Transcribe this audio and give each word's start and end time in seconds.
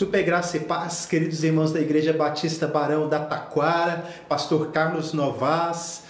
Super 0.00 0.22
graça 0.22 0.56
e 0.56 0.60
paz, 0.60 1.04
queridos 1.04 1.44
irmãos 1.44 1.72
da 1.72 1.78
Igreja 1.78 2.10
Batista 2.10 2.66
Barão 2.66 3.06
da 3.06 3.18
Taquara, 3.18 4.02
pastor 4.26 4.68
Carlos 4.68 5.12
Novas. 5.12 6.04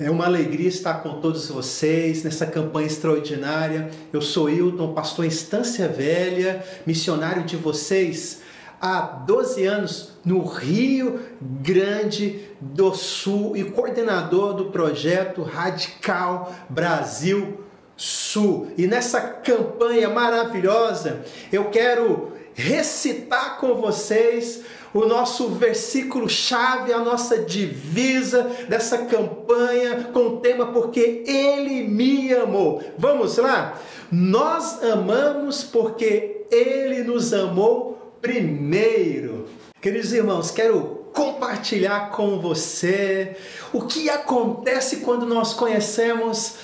É 0.00 0.10
uma 0.10 0.26
alegria 0.26 0.66
estar 0.66 1.04
com 1.04 1.20
todos 1.20 1.48
vocês 1.48 2.24
nessa 2.24 2.46
campanha 2.46 2.88
extraordinária. 2.88 3.90
Eu 4.12 4.20
sou 4.20 4.50
Hilton, 4.50 4.92
pastor 4.92 5.24
em 5.24 5.28
Estância 5.28 5.86
Velha, 5.86 6.64
missionário 6.84 7.44
de 7.44 7.56
vocês 7.56 8.40
há 8.80 9.02
12 9.02 9.64
anos 9.64 10.18
no 10.24 10.44
Rio 10.44 11.20
Grande 11.40 12.40
do 12.60 12.92
Sul 12.92 13.56
e 13.56 13.62
coordenador 13.70 14.54
do 14.54 14.64
projeto 14.64 15.44
Radical 15.44 16.52
Brasil 16.68 17.64
Sul. 17.96 18.72
E 18.76 18.88
nessa 18.88 19.20
campanha 19.20 20.08
maravilhosa, 20.08 21.20
eu 21.52 21.66
quero 21.66 22.36
recitar 22.58 23.56
com 23.58 23.74
vocês 23.74 24.62
o 24.92 25.06
nosso 25.06 25.48
versículo 25.50 26.28
chave, 26.28 26.92
a 26.92 26.98
nossa 26.98 27.38
divisa 27.38 28.42
dessa 28.68 28.98
campanha 28.98 30.10
com 30.12 30.26
o 30.26 30.40
tema 30.40 30.66
porque 30.72 31.22
ele 31.24 31.84
me 31.84 32.34
amou. 32.34 32.82
Vamos 32.98 33.36
lá? 33.36 33.78
Nós 34.10 34.82
amamos 34.82 35.62
porque 35.62 36.46
ele 36.50 37.04
nos 37.04 37.32
amou 37.32 38.16
primeiro. 38.20 39.46
Queridos 39.80 40.12
irmãos, 40.12 40.50
quero 40.50 41.06
compartilhar 41.12 42.10
com 42.10 42.40
você 42.40 43.36
o 43.72 43.82
que 43.82 44.10
acontece 44.10 44.96
quando 44.96 45.24
nós 45.24 45.54
conhecemos 45.54 46.56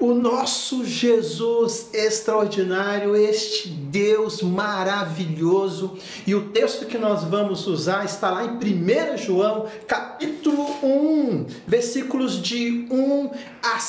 o 0.00 0.14
nosso 0.14 0.84
Jesus 0.84 1.88
extraordinário, 1.92 3.16
este 3.16 3.68
Deus 3.68 4.42
maravilhoso. 4.42 5.96
E 6.26 6.34
o 6.34 6.50
texto 6.50 6.86
que 6.86 6.96
nós 6.96 7.24
vamos 7.24 7.66
usar 7.66 8.04
está 8.04 8.30
lá 8.30 8.44
em 8.44 8.50
1 8.50 9.18
João, 9.18 9.66
capítulo 9.86 10.64
1, 10.82 11.46
versículos 11.66 12.40
de 12.40 12.86
1 12.90 13.30
a 13.62 13.80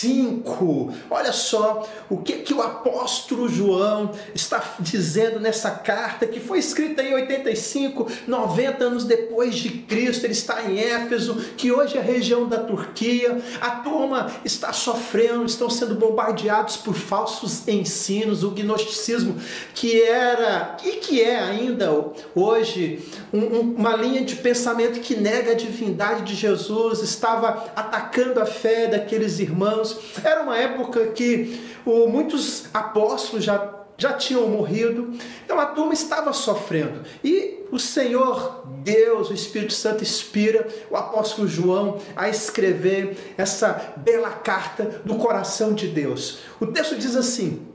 5. 0.00 0.92
Olha 1.10 1.32
só 1.32 1.88
o 2.08 2.18
que, 2.18 2.34
que 2.34 2.54
o 2.54 2.62
apóstolo 2.62 3.48
João 3.48 4.12
está 4.34 4.62
dizendo 4.78 5.40
nessa 5.40 5.70
carta 5.72 6.26
que 6.26 6.38
foi 6.38 6.58
escrita 6.58 7.02
em 7.02 7.14
85, 7.14 8.06
90 8.26 8.84
anos 8.84 9.04
depois 9.04 9.56
de 9.56 9.70
Cristo. 9.70 10.24
Ele 10.24 10.32
está 10.32 10.62
em 10.62 10.78
Éfeso, 10.78 11.34
que 11.56 11.72
hoje 11.72 11.96
é 11.96 12.00
a 12.00 12.04
região 12.04 12.46
da 12.46 12.58
Turquia. 12.58 13.40
A 13.60 13.70
turma 13.70 14.30
está 14.44 14.72
sofrendo, 14.72 15.44
estão 15.44 15.68
sendo 15.68 15.96
bombardeados 15.96 16.76
por 16.76 16.94
falsos 16.94 17.66
ensinos, 17.66 18.44
o 18.44 18.50
gnosticismo, 18.50 19.36
que 19.74 20.00
era 20.02 20.76
e 20.84 20.92
que 20.92 21.20
é 21.20 21.40
ainda 21.40 21.88
hoje 22.34 23.00
um, 23.32 23.74
uma 23.76 23.96
linha 23.96 24.24
de 24.24 24.36
pensamento 24.36 25.00
que 25.00 25.16
nega 25.16 25.52
a 25.52 25.54
divindade 25.54 26.22
de 26.22 26.34
Jesus, 26.34 27.00
estava 27.00 27.72
atacando 27.74 28.40
a 28.40 28.46
fé 28.46 28.86
daqueles 28.86 29.40
irmãos 29.40 29.87
era 30.22 30.42
uma 30.42 30.56
época 30.56 31.06
que 31.08 31.60
o, 31.84 32.06
muitos 32.08 32.66
apóstolos 32.72 33.44
já, 33.44 33.74
já 33.96 34.12
tinham 34.12 34.48
morrido, 34.48 35.12
então 35.44 35.58
a 35.58 35.66
turma 35.66 35.92
estava 35.92 36.32
sofrendo. 36.32 37.02
E 37.22 37.58
o 37.70 37.78
Senhor 37.78 38.64
Deus, 38.82 39.30
o 39.30 39.34
Espírito 39.34 39.72
Santo, 39.72 40.02
inspira 40.02 40.66
o 40.90 40.96
apóstolo 40.96 41.46
João 41.46 41.98
a 42.16 42.28
escrever 42.28 43.34
essa 43.36 43.94
bela 43.96 44.30
carta 44.30 45.02
do 45.04 45.16
coração 45.16 45.74
de 45.74 45.88
Deus. 45.88 46.38
O 46.60 46.66
texto 46.66 46.96
diz 46.96 47.14
assim: 47.14 47.66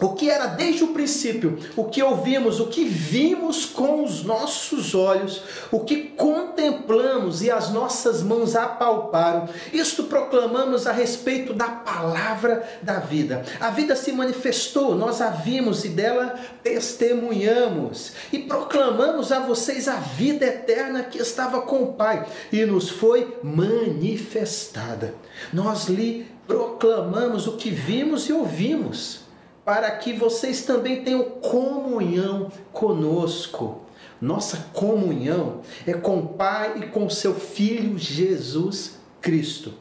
o 0.00 0.10
que 0.10 0.28
era 0.28 0.46
desde 0.46 0.82
o 0.82 0.88
princípio, 0.88 1.58
o 1.76 1.84
que 1.84 2.02
ouvimos, 2.02 2.58
o 2.58 2.66
que 2.66 2.84
vimos 2.84 3.64
com 3.64 4.02
os 4.02 4.24
nossos 4.24 4.94
olhos, 4.94 5.42
o 5.70 5.80
que 5.80 6.08
contemplamos 6.08 7.42
e 7.42 7.50
as 7.50 7.70
nossas 7.70 8.22
mãos 8.22 8.56
apalparam, 8.56 9.48
isto 9.72 10.04
proclamamos 10.04 10.86
a 10.86 10.92
respeito 10.92 11.52
da 11.52 11.68
palavra 11.68 12.66
da 12.82 12.98
vida. 12.98 13.44
A 13.60 13.70
vida 13.70 13.94
se 13.94 14.10
manifestou, 14.10 14.94
nós 14.94 15.20
a 15.20 15.30
vimos 15.30 15.84
e 15.84 15.90
dela 15.90 16.34
testemunhamos, 16.62 18.12
e 18.32 18.40
proclamamos 18.40 19.30
a 19.30 19.40
vocês 19.40 19.86
a 19.86 19.96
vida 19.96 20.44
eterna 20.46 21.04
que 21.04 21.18
estava 21.18 21.62
com 21.62 21.82
o 21.82 21.92
Pai 21.92 22.26
e 22.50 22.64
nos 22.64 22.88
foi 22.88 23.38
manifestada. 23.42 25.14
Nós 25.52 25.86
lhe 25.86 26.26
proclamamos 26.46 27.46
o 27.46 27.56
que 27.56 27.70
vimos 27.70 28.28
e 28.28 28.32
ouvimos 28.32 29.23
para 29.64 29.90
que 29.92 30.12
vocês 30.12 30.62
também 30.62 31.02
tenham 31.02 31.24
comunhão 31.24 32.50
conosco. 32.72 33.80
Nossa 34.20 34.68
comunhão 34.72 35.62
é 35.86 35.94
com 35.94 36.18
o 36.18 36.28
Pai 36.28 36.78
e 36.78 36.86
com 36.86 37.08
seu 37.08 37.34
Filho 37.34 37.98
Jesus 37.98 38.92
Cristo. 39.20 39.72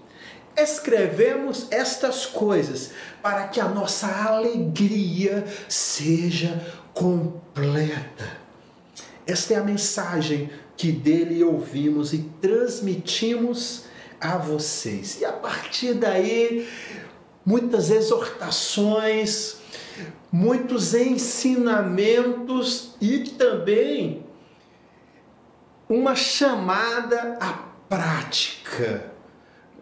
Escrevemos 0.55 1.67
estas 1.71 2.25
coisas 2.25 2.91
para 3.21 3.47
que 3.47 3.59
a 3.59 3.67
nossa 3.67 4.07
alegria 4.07 5.45
seja 5.67 6.61
completa. 6.93 8.37
Esta 9.25 9.55
é 9.55 9.57
a 9.57 9.63
mensagem 9.63 10.49
que 10.75 10.91
dele 10.91 11.43
ouvimos 11.43 12.13
e 12.13 12.29
transmitimos 12.41 13.85
a 14.19 14.37
vocês. 14.37 15.19
E 15.21 15.25
a 15.25 15.31
partir 15.31 15.93
daí, 15.93 16.67
muitas 17.45 17.89
exortações, 17.89 19.62
muitos 20.31 20.93
ensinamentos 20.93 22.95
e 22.99 23.19
também 23.19 24.25
uma 25.87 26.15
chamada 26.15 27.37
à 27.39 27.53
prática. 27.87 29.11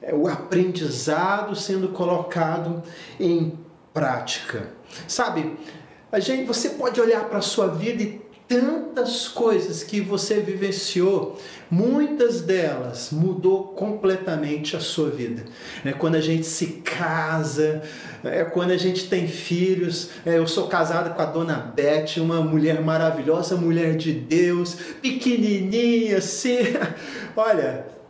É 0.02 0.14
o 0.14 0.28
aprendizado 0.28 1.56
sendo 1.56 1.90
colocado 1.90 2.84
em 3.20 3.58
prática. 3.94 4.74
Sabe, 5.08 5.58
a 6.12 6.20
gente, 6.20 6.46
você 6.46 6.72
pode 6.72 7.00
olhar 7.00 7.26
para 7.26 7.38
a 7.38 7.42
sua 7.42 7.68
vida 7.68 8.04
e 8.04 8.22
tantas 8.52 9.30
coisas 9.30 9.82
que 9.82 10.02
você 10.02 10.42
vivenciou, 10.42 11.40
muitas 11.70 12.42
delas 12.42 13.10
mudou 13.10 13.70
completamente 13.70 14.76
a 14.76 14.82
sua 14.82 15.10
vida. 15.10 15.46
É 15.86 15.94
quando 15.94 16.16
a 16.16 16.22
gente 16.22 16.46
se 16.46 16.82
casa, 16.84 17.82
é 18.22 18.44
quando 18.44 18.72
a 18.72 18.78
gente 18.78 19.08
tem 19.08 19.26
filhos. 19.26 20.10
É, 20.26 20.38
eu 20.38 20.46
sou 20.48 20.68
casado 20.68 21.16
com 21.16 21.22
a 21.22 21.26
dona 21.26 21.56
Beth, 21.56 22.18
uma 22.18 22.42
mulher 22.42 22.82
maravilhosa, 22.82 23.56
mulher 23.56 23.96
de 23.96 24.12
Deus, 24.12 24.76
pequenininha 25.02 26.18
assim. 26.18 26.58
Olha, 27.38 28.01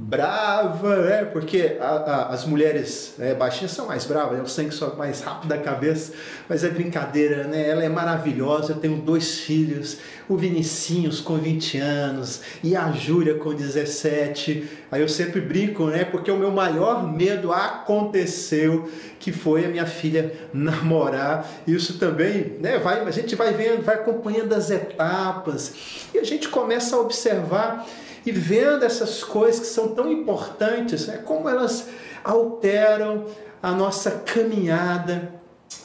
brava, 0.00 0.94
é, 1.10 1.24
porque 1.24 1.76
a, 1.80 1.86
a, 1.86 2.28
as 2.28 2.44
mulheres 2.44 3.14
é, 3.18 3.34
baixinhas 3.34 3.72
são 3.72 3.86
mais 3.86 4.04
bravas, 4.06 4.38
eu 4.38 4.46
sei 4.46 4.66
que 4.66 4.74
sou 4.74 4.96
mais 4.96 5.20
rápido 5.20 5.48
da 5.48 5.58
cabeça, 5.58 6.12
mas 6.48 6.62
é 6.62 6.68
brincadeira, 6.68 7.44
né? 7.44 7.68
Ela 7.68 7.84
é 7.84 7.88
maravilhosa, 7.88 8.72
eu 8.72 8.76
tenho 8.76 8.96
dois 8.98 9.40
filhos, 9.40 9.98
o 10.28 10.36
Vinicinhos 10.36 11.20
com 11.20 11.36
20 11.36 11.78
anos 11.78 12.42
e 12.62 12.76
a 12.76 12.92
Júlia 12.92 13.34
com 13.34 13.52
17. 13.52 14.68
Aí 14.90 15.02
eu 15.02 15.08
sempre 15.08 15.40
brinco, 15.40 15.86
né? 15.86 16.04
Porque 16.04 16.30
o 16.30 16.38
meu 16.38 16.52
maior 16.52 17.06
medo 17.12 17.52
aconteceu, 17.52 18.88
que 19.18 19.32
foi 19.32 19.64
a 19.64 19.68
minha 19.68 19.86
filha 19.86 20.32
namorar. 20.54 21.46
Isso 21.66 21.98
também, 21.98 22.56
né? 22.60 22.78
Vai, 22.78 23.00
a 23.00 23.10
gente 23.10 23.34
vai 23.34 23.52
vendo, 23.52 23.82
vai 23.82 23.96
acompanhando 23.96 24.54
as 24.54 24.70
etapas 24.70 25.74
e 26.14 26.18
a 26.18 26.24
gente 26.24 26.48
começa 26.48 26.94
a 26.94 27.00
observar 27.00 27.84
e 28.24 28.32
vendo 28.32 28.84
essas 28.84 29.22
coisas 29.22 29.60
que 29.60 29.66
são 29.66 29.88
tão 29.88 30.10
importantes, 30.10 31.06
né, 31.06 31.18
como 31.18 31.48
elas 31.48 31.88
alteram 32.24 33.26
a 33.62 33.72
nossa 33.72 34.10
caminhada, 34.10 35.38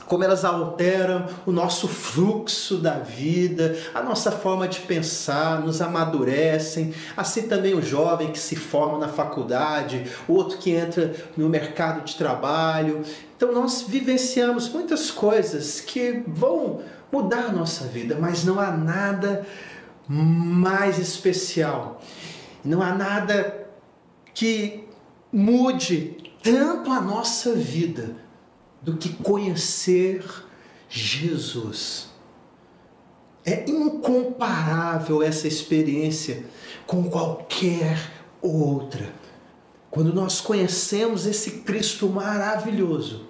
como 0.05 0.23
elas 0.23 0.45
alteram 0.45 1.25
o 1.45 1.51
nosso 1.51 1.87
fluxo 1.87 2.77
da 2.77 2.99
vida, 2.99 3.75
a 3.93 4.01
nossa 4.01 4.31
forma 4.31 4.67
de 4.67 4.81
pensar, 4.81 5.61
nos 5.61 5.81
amadurecem. 5.81 6.93
Assim 7.17 7.43
também 7.43 7.73
o 7.73 7.81
jovem 7.81 8.31
que 8.31 8.39
se 8.39 8.55
forma 8.55 8.99
na 8.99 9.07
faculdade, 9.07 10.05
outro 10.27 10.57
que 10.57 10.71
entra 10.71 11.13
no 11.35 11.49
mercado 11.49 12.03
de 12.03 12.15
trabalho. 12.15 13.01
Então 13.35 13.51
nós 13.51 13.85
vivenciamos 13.87 14.69
muitas 14.69 15.09
coisas 15.09 15.81
que 15.81 16.23
vão 16.27 16.81
mudar 17.11 17.45
a 17.45 17.51
nossa 17.51 17.85
vida, 17.85 18.17
mas 18.19 18.43
não 18.43 18.59
há 18.59 18.71
nada 18.71 19.45
mais 20.07 20.99
especial. 20.99 22.01
Não 22.63 22.81
há 22.81 22.93
nada 22.93 23.67
que 24.33 24.87
mude 25.31 26.17
tanto 26.41 26.91
a 26.91 27.01
nossa 27.01 27.53
vida 27.53 28.15
do 28.81 28.97
que 28.97 29.09
conhecer 29.09 30.23
Jesus. 30.89 32.09
É 33.45 33.69
incomparável 33.69 35.21
essa 35.21 35.47
experiência 35.47 36.45
com 36.85 37.09
qualquer 37.09 38.11
outra. 38.41 39.13
Quando 39.89 40.13
nós 40.13 40.41
conhecemos 40.41 41.25
esse 41.25 41.61
Cristo 41.61 42.09
maravilhoso, 42.09 43.27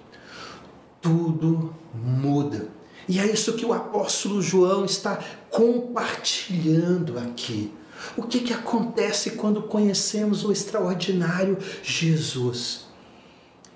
tudo 1.00 1.74
muda. 1.94 2.68
E 3.08 3.20
é 3.20 3.26
isso 3.26 3.54
que 3.54 3.64
o 3.64 3.72
apóstolo 3.72 4.40
João 4.40 4.84
está 4.84 5.22
compartilhando 5.50 7.18
aqui. 7.18 7.72
O 8.16 8.22
que, 8.22 8.40
que 8.40 8.52
acontece 8.52 9.32
quando 9.32 9.62
conhecemos 9.62 10.44
o 10.44 10.52
extraordinário 10.52 11.58
Jesus? 11.82 12.86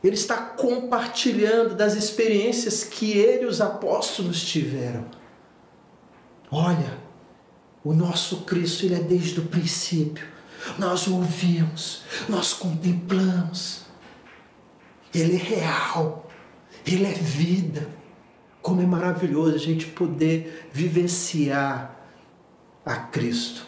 Ele 0.02 0.14
está 0.14 0.36
compartilhando 0.36 1.74
das 1.74 1.94
experiências 1.94 2.84
que 2.84 3.12
ele 3.12 3.44
e 3.44 3.46
os 3.46 3.60
apóstolos 3.60 4.44
tiveram. 4.44 5.04
Olha, 6.50 6.98
o 7.84 7.92
nosso 7.92 8.38
Cristo, 8.42 8.84
ele 8.84 8.94
é 8.94 9.00
desde 9.00 9.40
o 9.40 9.46
princípio. 9.46 10.26
Nós 10.78 11.06
o 11.06 11.16
ouvimos, 11.16 12.02
nós 12.28 12.52
contemplamos. 12.52 13.82
Ele 15.14 15.36
é 15.36 15.38
real, 15.38 16.28
ele 16.86 17.06
é 17.06 17.12
vida. 17.12 17.88
Como 18.68 18.82
é 18.82 18.86
maravilhoso 18.86 19.54
a 19.54 19.58
gente 19.58 19.86
poder 19.86 20.68
vivenciar 20.70 21.98
a 22.84 22.96
Cristo. 22.96 23.64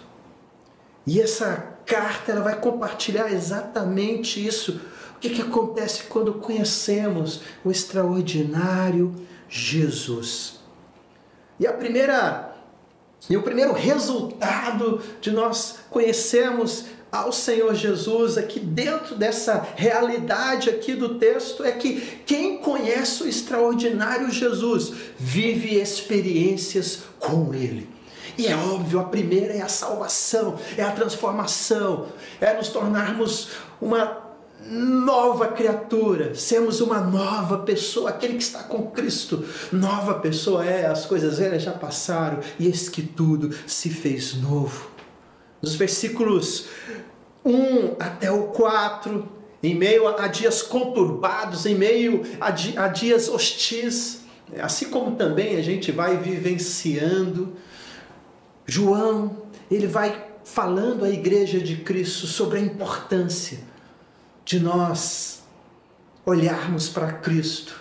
E 1.07 1.19
essa 1.19 1.79
carta 1.87 2.33
ela 2.33 2.43
vai 2.43 2.61
compartilhar 2.61 3.33
exatamente 3.33 4.47
isso. 4.47 4.79
O 5.17 5.19
que, 5.19 5.31
que 5.31 5.41
acontece 5.41 6.03
quando 6.03 6.35
conhecemos 6.35 7.41
o 7.65 7.71
extraordinário 7.71 9.15
Jesus? 9.49 10.61
E 11.59 11.67
a 11.67 11.73
primeira 11.73 12.55
e 13.31 13.39
o 13.39 13.43
primeiro 13.43 13.73
resultado 13.73 15.01
de 15.19 15.31
nós 15.31 15.79
conhecermos 15.89 16.85
ao 17.11 17.33
Senhor 17.33 17.75
Jesus 17.75 18.39
aqui 18.39 18.61
dentro 18.61 19.15
dessa 19.15 19.67
realidade 19.77 20.71
aqui 20.71 20.95
do 20.95 21.19
texto 21.19 21.65
é 21.65 21.73
que 21.73 22.21
quem 22.25 22.59
conhece 22.59 23.23
o 23.23 23.29
extraordinário 23.29 24.31
Jesus 24.31 24.93
vive 25.19 25.75
experiências 25.75 27.01
com 27.19 27.53
ele. 27.55 27.89
E 28.39 28.47
é 28.47 28.57
óbvio, 28.57 29.01
a 29.01 29.05
primeira 29.05 29.53
é 29.53 29.61
a 29.61 29.69
salvação, 29.69 30.59
é 30.77 30.83
a 30.83 30.93
transformação, 30.93 32.07
é 32.41 32.55
nos 32.55 32.69
tornarmos 32.69 33.49
uma 33.81 34.31
nova 34.67 35.49
criatura, 35.49 36.35
sermos 36.35 36.81
uma 36.81 37.01
nova 37.01 37.59
pessoa, 37.59 38.11
aquele 38.11 38.35
que 38.35 38.43
está 38.43 38.63
com 38.63 38.91
Cristo, 38.91 39.45
nova 39.73 40.15
pessoa 40.15 40.65
é, 40.65 40.87
as 40.87 41.07
coisas 41.07 41.39
velhas 41.39 41.63
já 41.63 41.73
passaram 41.73 42.41
e 42.59 42.67
eis 42.67 42.89
que 42.89 43.03
tudo 43.03 43.55
se 43.67 43.89
fez 43.89 44.35
novo. 44.35 44.90
Nos 45.63 45.75
versículos 45.75 46.67
1 47.45 47.97
até 47.99 48.31
o 48.31 48.49
4, 48.49 49.29
em 49.63 49.75
meio 49.75 50.09
a 50.09 50.27
dias 50.27 50.63
conturbados, 50.63 51.67
em 51.67 51.75
meio 51.75 52.23
a, 52.41 52.51
dias 52.89 53.29
hostis, 53.29 54.23
assim 54.59 54.89
como 54.89 55.17
também 55.17 55.57
a 55.57 55.63
gente 55.63 55.93
vai 55.93 56.17
vivenciando, 56.17 57.55
João, 58.67 59.43
ele 59.71 59.87
vai 59.87 60.27
falando 60.45 61.05
à 61.05 61.11
igreja 61.11 61.61
de 61.61 61.77
Cristo 61.77 62.27
sobre 62.27 62.59
a 62.59 62.63
importância 62.63 63.61
de 64.45 64.59
nós 64.59 65.43
olharmos 66.25 66.89
para 66.89 67.13
Cristo, 67.13 67.81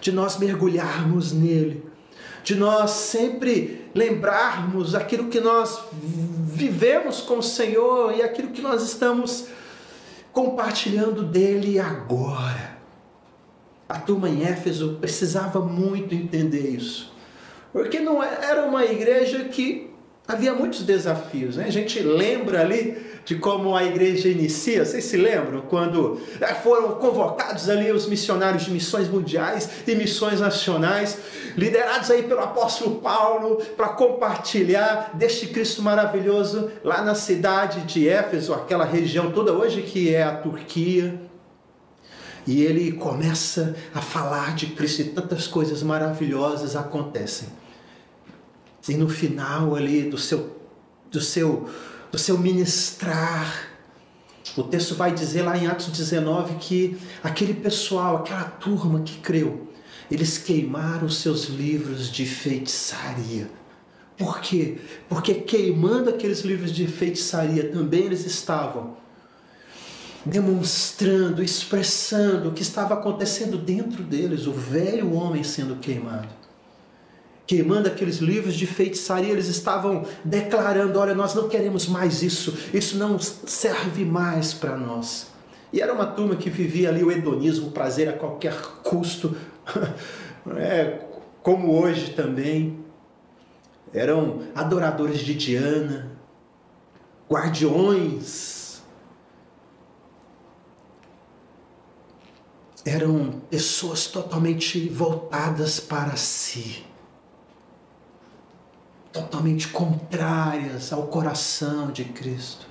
de 0.00 0.12
nós 0.12 0.38
mergulharmos 0.38 1.32
nele, 1.32 1.84
de 2.42 2.54
nós 2.54 2.90
sempre 2.90 3.88
lembrarmos 3.94 4.94
aquilo 4.94 5.28
que 5.28 5.40
nós 5.40 5.78
vivemos 6.60 7.22
com 7.22 7.38
o 7.38 7.42
Senhor 7.42 8.14
e 8.14 8.22
aquilo 8.22 8.48
que 8.48 8.60
nós 8.60 8.82
estamos 8.82 9.46
compartilhando 10.30 11.22
dele 11.22 11.78
agora. 11.78 12.78
A 13.88 13.98
turma 13.98 14.28
em 14.28 14.44
Éfeso 14.44 14.98
precisava 15.00 15.60
muito 15.60 16.14
entender 16.14 16.76
isso, 16.76 17.14
porque 17.72 17.98
não 17.98 18.22
era 18.22 18.66
uma 18.66 18.84
igreja 18.84 19.44
que 19.44 19.89
havia 20.30 20.54
muitos 20.54 20.82
desafios. 20.82 21.56
Né? 21.56 21.64
A 21.66 21.70
gente 21.70 22.00
lembra 22.00 22.60
ali 22.60 22.96
de 23.24 23.36
como 23.36 23.76
a 23.76 23.84
igreja 23.84 24.28
inicia. 24.28 24.84
Vocês 24.84 25.04
se 25.04 25.16
lembram 25.16 25.62
quando 25.62 26.20
é, 26.40 26.54
foram 26.54 26.92
convocados 26.92 27.68
ali 27.68 27.90
os 27.90 28.06
missionários 28.06 28.64
de 28.64 28.70
missões 28.70 29.08
mundiais 29.08 29.68
e 29.86 29.94
missões 29.94 30.40
nacionais, 30.40 31.18
liderados 31.56 32.10
aí 32.10 32.22
pelo 32.22 32.40
apóstolo 32.40 32.96
Paulo, 32.96 33.56
para 33.76 33.88
compartilhar 33.90 35.10
deste 35.14 35.48
Cristo 35.48 35.82
maravilhoso 35.82 36.70
lá 36.82 37.02
na 37.02 37.14
cidade 37.14 37.82
de 37.82 38.08
Éfeso, 38.08 38.54
aquela 38.54 38.84
região 38.84 39.30
toda 39.30 39.52
hoje 39.52 39.82
que 39.82 40.14
é 40.14 40.22
a 40.22 40.36
Turquia. 40.36 41.20
E 42.46 42.62
ele 42.62 42.92
começa 42.92 43.76
a 43.94 44.00
falar 44.00 44.54
de 44.54 44.68
Cristo 44.68 45.02
e 45.02 45.04
tantas 45.04 45.46
coisas 45.46 45.82
maravilhosas 45.82 46.74
acontecem. 46.74 47.48
E 48.88 48.94
no 48.94 49.08
final 49.08 49.74
ali 49.74 50.02
do 50.02 50.16
seu, 50.16 50.56
do 51.10 51.20
seu, 51.20 51.68
do 52.10 52.18
seu 52.18 52.38
ministrar, 52.38 53.68
o 54.56 54.62
texto 54.62 54.94
vai 54.94 55.12
dizer 55.12 55.42
lá 55.42 55.56
em 55.56 55.66
Atos 55.66 55.88
19 55.88 56.54
que 56.54 56.96
aquele 57.22 57.54
pessoal, 57.54 58.16
aquela 58.16 58.44
turma 58.44 59.00
que 59.00 59.18
creu, 59.18 59.68
eles 60.10 60.38
queimaram 60.38 61.08
seus 61.08 61.44
livros 61.44 62.10
de 62.10 62.26
feitiçaria. 62.26 63.50
Por 64.16 64.40
quê? 64.40 64.78
Porque 65.08 65.34
queimando 65.34 66.10
aqueles 66.10 66.40
livros 66.40 66.72
de 66.72 66.86
feitiçaria 66.86 67.70
também 67.70 68.04
eles 68.04 68.26
estavam 68.26 68.98
demonstrando, 70.24 71.42
expressando 71.42 72.50
o 72.50 72.52
que 72.52 72.60
estava 72.60 72.92
acontecendo 72.94 73.56
dentro 73.56 74.02
deles, 74.02 74.46
o 74.46 74.52
velho 74.52 75.14
homem 75.14 75.42
sendo 75.42 75.76
queimado 75.76 76.39
queimando 77.46 77.88
aqueles 77.88 78.18
livros 78.18 78.54
de 78.54 78.66
feitiçaria, 78.66 79.32
eles 79.32 79.48
estavam 79.48 80.04
declarando: 80.24 80.98
olha, 80.98 81.14
nós 81.14 81.34
não 81.34 81.48
queremos 81.48 81.86
mais 81.86 82.22
isso, 82.22 82.56
isso 82.72 82.96
não 82.96 83.18
serve 83.18 84.04
mais 84.04 84.54
para 84.54 84.76
nós. 84.76 85.28
E 85.72 85.80
era 85.80 85.92
uma 85.92 86.06
turma 86.06 86.36
que 86.36 86.50
vivia 86.50 86.88
ali 86.88 87.02
o 87.02 87.10
hedonismo, 87.10 87.68
o 87.68 87.70
prazer 87.70 88.08
a 88.08 88.12
qualquer 88.12 88.54
custo, 88.82 89.36
é, 90.56 91.00
como 91.42 91.80
hoje 91.80 92.12
também. 92.12 92.78
Eram 93.92 94.42
adoradores 94.54 95.18
de 95.18 95.34
Diana, 95.34 96.12
guardiões. 97.28 98.80
Eram 102.84 103.42
pessoas 103.50 104.06
totalmente 104.06 104.88
voltadas 104.88 105.80
para 105.80 106.14
si 106.16 106.89
totalmente 109.12 109.68
contrárias 109.68 110.92
ao 110.92 111.06
coração 111.08 111.90
de 111.90 112.04
Cristo. 112.04 112.66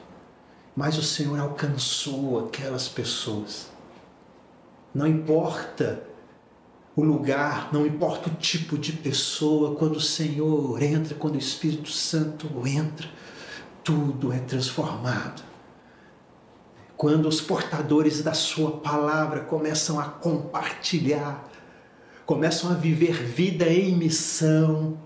Mas 0.76 0.98
o 0.98 1.04
Senhor 1.04 1.40
alcançou 1.40 2.46
aquelas 2.46 2.88
pessoas. 2.88 3.70
Não 4.94 5.06
importa 5.06 6.04
o 6.96 7.04
lugar, 7.04 7.70
não 7.72 7.86
importa 7.86 8.30
o 8.30 8.36
tipo 8.36 8.78
de 8.78 8.94
pessoa, 8.94 9.76
quando 9.76 9.98
o 9.98 10.02
Senhor 10.02 10.82
entra, 10.82 11.16
quando 11.16 11.36
o 11.36 11.40
Espírito 11.40 11.92
Santo 11.92 12.48
entra, 12.66 13.08
tudo 13.84 14.34
é 14.34 14.40
transformado. 14.40 15.44
Quando 16.98 17.28
os 17.28 17.40
portadores 17.40 18.22
da 18.22 18.34
Sua 18.34 18.78
palavra 18.78 19.42
começam 19.42 20.00
a 20.00 20.06
compartilhar, 20.06 21.48
começam 22.26 22.70
a 22.72 22.74
viver 22.74 23.14
vida 23.14 23.70
em 23.70 23.96
missão, 23.96 24.98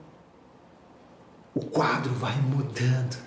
o 1.53 1.61
quadro 1.61 2.13
vai 2.13 2.35
mudando. 2.37 3.17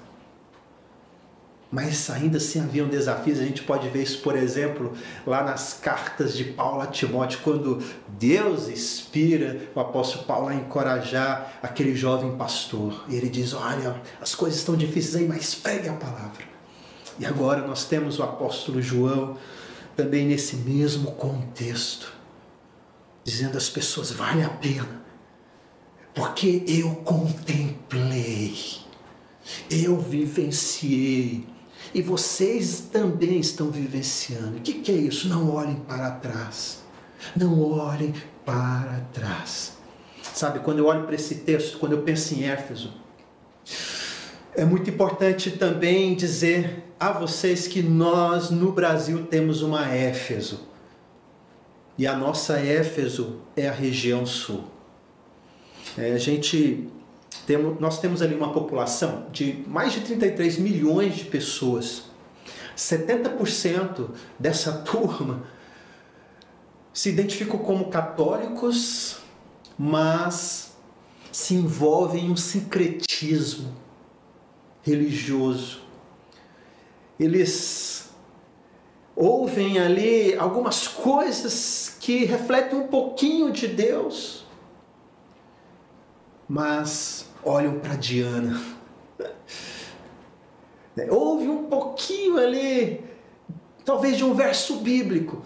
Mas 1.71 2.09
ainda 2.11 2.39
assim 2.39 2.61
haviam 2.61 2.89
desafios, 2.89 3.41
a 3.41 3.45
gente 3.45 3.63
pode 3.63 3.89
ver 3.89 4.03
isso, 4.03 4.21
por 4.21 4.37
exemplo, 4.37 4.93
lá 5.27 5.43
nas 5.43 5.75
cartas 5.75 6.37
de 6.37 6.45
Paulo 6.45 6.81
a 6.81 6.87
Timóteo, 6.87 7.41
quando 7.43 7.83
Deus 8.09 8.69
inspira 8.69 9.69
o 9.75 9.81
apóstolo 9.81 10.25
Paulo 10.25 10.49
a 10.49 10.55
encorajar 10.55 11.59
aquele 11.63 11.95
jovem 11.95 12.37
pastor. 12.37 13.05
E 13.09 13.17
ele 13.17 13.29
diz: 13.29 13.53
Olha, 13.53 14.01
as 14.21 14.35
coisas 14.35 14.61
estão 14.61 14.77
difíceis 14.77 15.17
aí, 15.17 15.29
mas 15.29 15.55
pregue 15.55 15.89
a 15.89 15.95
palavra. 15.95 16.45
E 17.19 17.27
agora 17.27 17.67
nós 17.67 17.85
temos 17.85 18.19
o 18.19 18.23
apóstolo 18.23 18.81
João 18.81 19.37
também 19.97 20.25
nesse 20.25 20.57
mesmo 20.57 21.13
contexto, 21.13 22.13
dizendo 23.25 23.59
às 23.59 23.69
pessoas: 23.69 24.13
vale 24.13 24.43
a 24.43 24.51
pena 24.51 25.06
porque 26.17 26.65
eu 26.67 26.95
contemplei, 27.05 28.55
eu 29.71 30.01
vivenciei, 30.01 31.47
e 31.93 32.01
vocês 32.01 32.89
também 32.91 33.39
estão 33.39 33.71
vivenciando. 33.71 34.57
O 34.57 34.61
que, 34.61 34.81
que 34.81 34.91
é 34.91 34.95
isso? 34.95 35.29
Não 35.29 35.55
olhem 35.55 35.77
para 35.77 36.11
trás. 36.13 36.83
Não 37.37 37.61
olhem 37.61 38.15
para 38.47 39.07
trás. 39.13 39.77
Sabe, 40.23 40.61
quando 40.61 40.79
eu 40.79 40.87
olho 40.87 41.05
para 41.05 41.15
esse 41.15 41.37
texto, 41.37 41.79
quando 41.79 41.93
eu 41.93 42.03
penso 42.03 42.35
em 42.35 42.45
Éfeso, 42.45 42.95
é 44.55 44.65
muito 44.65 44.89
importante 44.89 45.51
também 45.51 46.15
dizer 46.15 46.83
a 46.99 47.13
vocês 47.13 47.69
que 47.69 47.83
nós 47.83 48.51
no 48.51 48.73
Brasil 48.73 49.27
temos 49.27 49.61
uma 49.61 49.87
Éfeso. 49.95 50.67
E 51.99 52.07
a 52.07 52.17
nossa 52.17 52.59
Éfeso 52.59 53.43
é 53.55 53.69
a 53.69 53.73
região 53.73 54.25
sul. 54.25 54.76
É, 55.99 56.13
a 56.13 56.19
gente 56.19 56.89
temos, 57.47 57.81
nós 57.81 58.01
temos 58.01 58.23
ali 58.23 58.35
uma 58.35 58.53
população 58.53 59.27
de 59.31 59.65
mais 59.67 59.93
de 59.93 60.01
33 60.01 60.59
milhões 60.59 61.17
de 61.17 61.25
pessoas. 61.25 62.05
70% 62.77 64.11
dessa 64.39 64.73
turma 64.85 65.45
se 66.93 67.11
identificam 67.11 67.59
como 67.59 67.91
católicos, 67.91 69.19
mas 69.79 70.75
se 71.31 71.55
envolvem 71.55 72.27
em 72.27 72.31
um 72.31 72.37
sincretismo 72.37 73.77
religioso. 74.83 75.83
Eles 77.21 78.09
ouvem 79.15 79.79
ali 79.79 80.35
algumas 80.37 80.89
coisas 80.89 81.95
que 82.01 82.25
refletem 82.25 82.79
um 82.79 82.87
pouquinho 82.87 83.53
de 83.53 83.67
Deus, 83.67 84.46
mas 86.49 87.27
olham 87.45 87.79
para 87.79 87.97
Diana. 87.97 88.61
Houve 91.11 91.49
um 91.49 91.65
pouquinho 91.65 92.39
ali, 92.39 93.05
talvez 93.85 94.17
de 94.17 94.25
um 94.25 94.35
verso 94.35 94.77
bíblico, 94.77 95.43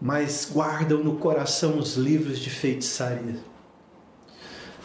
mas 0.00 0.48
guardam 0.50 1.02
no 1.02 1.16
coração 1.16 1.78
os 1.78 1.96
livros 1.96 2.38
de 2.38 2.50
feitiçaria. 2.50 3.36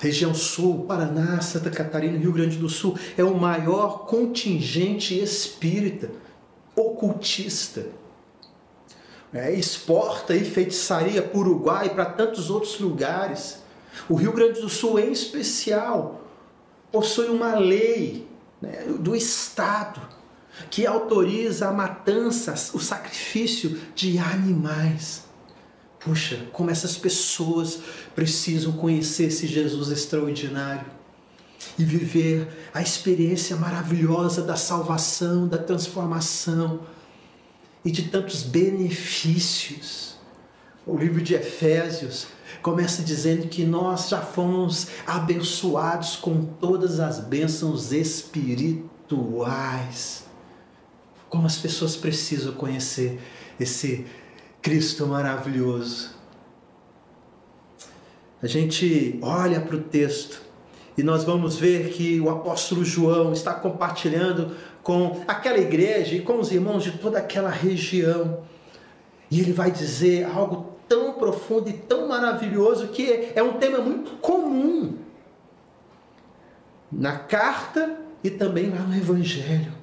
Região 0.04 0.34
Sul, 0.34 0.84
Paraná, 0.86 1.40
Santa 1.40 1.72
Catarina, 1.72 2.18
Rio 2.18 2.34
Grande 2.34 2.58
do 2.58 2.68
Sul 2.68 2.98
é 3.18 3.24
o 3.24 3.36
maior 3.36 4.06
contingente 4.06 5.18
espírita, 5.18 6.12
ocultista. 6.76 7.86
É, 9.34 9.52
exporta 9.54 10.36
e 10.36 10.44
feitiçaria 10.44 11.22
para 11.22 11.40
Uruguai 11.40 11.88
e 11.88 11.90
para 11.92 12.06
tantos 12.06 12.50
outros 12.50 12.80
lugares. 12.80 13.63
O 14.10 14.16
Rio 14.16 14.32
Grande 14.32 14.62
do 14.62 14.70
Sul, 14.70 15.00
em 15.00 15.12
especial, 15.12 16.28
possui 16.92 17.28
uma 17.28 17.56
lei 17.56 18.28
né, 18.62 18.86
do 19.00 19.16
Estado 19.16 20.02
que 20.70 20.86
autoriza 20.86 21.70
a 21.70 21.72
matança, 21.72 22.54
o 22.76 22.80
sacrifício 22.80 23.80
de 23.96 24.20
animais. 24.20 25.24
Puxa, 26.00 26.48
como 26.52 26.70
essas 26.70 26.98
pessoas 26.98 27.80
precisam 28.14 28.74
conhecer 28.74 29.26
esse 29.26 29.48
Jesus 29.48 29.90
extraordinário 29.90 30.86
e 31.78 31.84
viver 31.84 32.48
a 32.74 32.82
experiência 32.82 33.56
maravilhosa 33.56 34.42
da 34.44 34.56
salvação, 34.56 35.48
da 35.48 35.58
transformação 35.58 36.82
e 37.84 37.90
de 37.90 38.04
tantos 38.10 38.44
benefícios. 38.44 40.16
O 40.86 40.98
livro 40.98 41.22
de 41.22 41.34
Efésios 41.34 42.28
começa 42.64 43.04
dizendo 43.04 43.48
que 43.50 43.66
nós 43.66 44.08
já 44.08 44.22
fomos 44.22 44.88
abençoados 45.06 46.16
com 46.16 46.46
todas 46.46 47.02
as 47.02 47.20
bênçãos 47.20 47.92
espirituais. 47.92 50.24
Como 51.30 51.46
as 51.46 51.58
pessoas 51.58 51.98
precisam 51.98 52.54
conhecer 52.54 53.20
esse 53.60 54.06
Cristo 54.62 55.06
maravilhoso. 55.06 56.12
A 58.42 58.48
gente 58.48 59.20
olha 59.22 59.60
para 59.60 59.76
o 59.76 59.82
texto 59.82 60.42
e 60.98 61.04
nós 61.04 61.26
vamos 61.26 61.58
ver 61.58 61.90
que 61.90 62.22
o 62.22 62.30
apóstolo 62.30 62.86
João 62.86 63.34
está 63.34 63.54
compartilhando 63.54 64.56
com 64.82 65.22
aquela 65.28 65.58
igreja 65.58 66.16
e 66.16 66.22
com 66.22 66.40
os 66.40 66.50
irmãos 66.50 66.82
de 66.84 66.94
toda 66.94 67.20
aquela 67.20 67.50
região. 67.50 68.42
E 69.30 69.42
ele 69.42 69.52
vai 69.52 69.70
dizer 69.70 70.26
algo 70.26 70.73
tão 70.88 71.14
profundo 71.14 71.70
e 71.70 71.74
tão 71.74 72.08
maravilhoso 72.08 72.88
que 72.90 73.32
é 73.36 73.42
um 73.42 73.54
tema 73.54 73.80
muito 73.80 74.12
comum 74.18 74.98
na 76.92 77.18
carta 77.18 77.98
e 78.24 78.30
também 78.30 78.70
lá 78.70 78.82
no 78.82 78.96
Evangelho. 78.96 79.74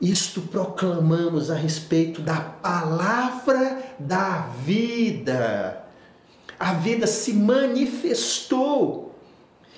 Isto 0.00 0.42
proclamamos 0.42 1.50
a 1.50 1.54
respeito 1.54 2.20
da 2.20 2.40
palavra 2.40 3.82
da 3.98 4.40
vida. 4.64 5.84
A 6.58 6.74
vida 6.74 7.06
se 7.06 7.32
manifestou. 7.32 9.14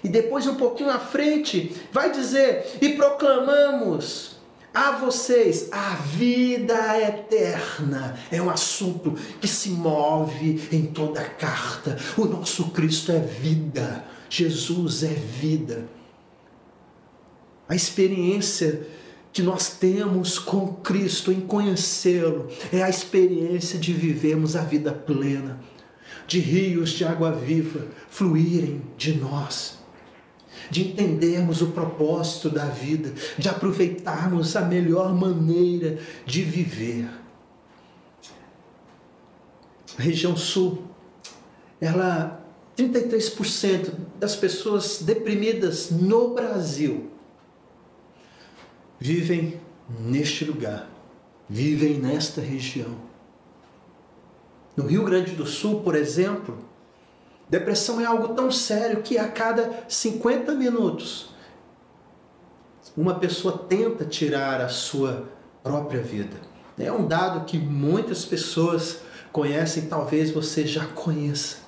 E 0.02 0.08
depois, 0.08 0.46
um 0.46 0.56
pouquinho 0.56 0.90
à 0.90 0.98
frente, 0.98 1.74
vai 1.92 2.10
dizer: 2.10 2.78
e 2.80 2.90
proclamamos 2.90 4.35
a 4.76 4.92
vocês 4.92 5.68
a 5.72 5.94
vida 5.94 7.00
eterna. 7.00 8.14
É 8.30 8.42
um 8.42 8.50
assunto 8.50 9.12
que 9.40 9.48
se 9.48 9.70
move 9.70 10.68
em 10.70 10.84
toda 10.84 11.22
a 11.22 11.24
carta. 11.24 11.96
O 12.14 12.26
nosso 12.26 12.70
Cristo 12.72 13.10
é 13.10 13.18
vida. 13.18 14.04
Jesus 14.28 15.02
é 15.02 15.14
vida. 15.14 15.88
A 17.66 17.74
experiência 17.74 18.86
que 19.32 19.40
nós 19.40 19.70
temos 19.70 20.38
com 20.38 20.74
Cristo 20.74 21.32
em 21.32 21.40
conhecê-lo 21.40 22.46
é 22.70 22.82
a 22.82 22.90
experiência 22.90 23.78
de 23.78 23.94
vivermos 23.94 24.56
a 24.56 24.60
vida 24.60 24.92
plena, 24.92 25.58
de 26.26 26.38
rios 26.38 26.90
de 26.90 27.02
água 27.02 27.32
viva 27.32 27.86
fluírem 28.10 28.82
de 28.98 29.14
nós 29.14 29.85
de 30.70 30.88
entendermos 30.88 31.62
o 31.62 31.68
propósito 31.68 32.50
da 32.50 32.66
vida, 32.66 33.12
de 33.38 33.48
aproveitarmos 33.48 34.56
a 34.56 34.62
melhor 34.62 35.14
maneira 35.14 35.98
de 36.24 36.42
viver. 36.42 37.08
A 39.98 40.02
região 40.02 40.36
sul, 40.36 40.82
ela 41.80 42.44
33% 42.76 43.92
das 44.18 44.36
pessoas 44.36 45.02
deprimidas 45.02 45.90
no 45.90 46.34
Brasil 46.34 47.10
vivem 48.98 49.60
neste 50.00 50.44
lugar, 50.44 50.90
vivem 51.48 51.94
nesta 51.94 52.40
região. 52.40 52.96
No 54.76 54.86
Rio 54.86 55.04
Grande 55.04 55.32
do 55.32 55.46
Sul, 55.46 55.80
por 55.80 55.94
exemplo, 55.94 56.58
Depressão 57.48 58.00
é 58.00 58.04
algo 58.04 58.34
tão 58.34 58.50
sério 58.50 59.02
que 59.02 59.18
a 59.18 59.28
cada 59.28 59.84
50 59.88 60.52
minutos 60.52 61.34
uma 62.96 63.14
pessoa 63.16 63.58
tenta 63.58 64.04
tirar 64.04 64.60
a 64.60 64.68
sua 64.68 65.28
própria 65.62 66.00
vida. 66.00 66.36
É 66.78 66.90
um 66.90 67.06
dado 67.06 67.44
que 67.44 67.58
muitas 67.58 68.24
pessoas 68.24 69.00
conhecem, 69.30 69.86
talvez 69.86 70.30
você 70.30 70.66
já 70.66 70.86
conheça, 70.86 71.58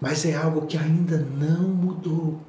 mas 0.00 0.24
é 0.24 0.34
algo 0.34 0.66
que 0.66 0.78
ainda 0.78 1.18
não 1.18 1.62
mudou. 1.68 2.40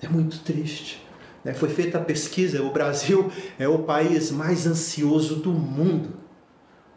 É 0.00 0.08
muito 0.08 0.38
triste. 0.40 1.04
Né? 1.44 1.52
Foi 1.52 1.68
feita 1.68 1.98
a 1.98 2.00
pesquisa, 2.00 2.62
o 2.62 2.72
Brasil 2.72 3.30
é 3.58 3.66
o 3.66 3.80
país 3.80 4.30
mais 4.30 4.66
ansioso 4.66 5.36
do 5.36 5.52
mundo. 5.52 6.21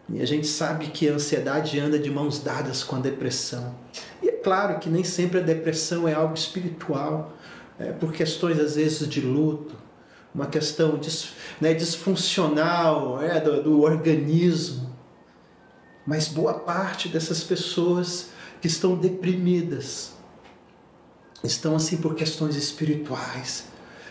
E 0.07 0.21
a 0.21 0.25
gente 0.25 0.45
sabe 0.45 0.87
que 0.87 1.09
a 1.09 1.13
ansiedade 1.13 1.79
anda 1.79 1.97
de 1.97 2.11
mãos 2.11 2.39
dadas 2.39 2.83
com 2.83 2.95
a 2.95 2.99
depressão. 2.99 3.75
E 4.21 4.29
é 4.29 4.31
claro 4.31 4.79
que 4.79 4.89
nem 4.89 5.03
sempre 5.03 5.39
a 5.39 5.41
depressão 5.41 6.07
é 6.07 6.13
algo 6.13 6.35
espiritual, 6.35 7.35
é, 7.79 7.91
por 7.91 8.13
questões 8.13 8.59
às 8.59 8.75
vezes 8.75 9.07
de 9.09 9.21
luto, 9.21 9.75
uma 10.33 10.45
questão 10.45 10.97
dis, 10.97 11.33
né, 11.59 11.73
disfuncional 11.73 13.21
é, 13.21 13.39
do, 13.39 13.63
do 13.63 13.81
organismo. 13.81 14.93
Mas 16.05 16.27
boa 16.27 16.53
parte 16.53 17.09
dessas 17.09 17.43
pessoas 17.43 18.29
que 18.61 18.67
estão 18.67 18.95
deprimidas 18.95 20.13
estão 21.43 21.75
assim 21.75 21.97
por 21.97 22.15
questões 22.15 22.55
espirituais, 22.55 23.65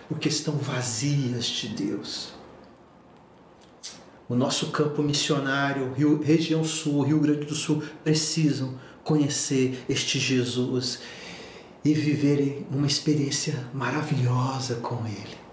porque 0.09 0.29
estão 0.29 0.57
vazias 0.57 1.47
de 1.47 1.69
Deus 1.69 2.33
o 4.29 4.35
nosso 4.35 4.71
campo 4.71 5.03
missionário, 5.03 5.93
Rio, 5.93 6.23
região 6.23 6.65
sul, 6.65 7.03
Rio 7.03 7.21
Grande 7.21 7.45
do 7.45 7.55
Sul, 7.55 7.83
precisam 8.03 8.79
conhecer 9.03 9.85
este 9.89 10.19
Jesus 10.19 11.01
e 11.85 11.93
viverem 11.93 12.67
uma 12.71 12.87
experiência 12.87 13.69
maravilhosa 13.75 14.77
com 14.77 15.07
Ele. 15.07 15.45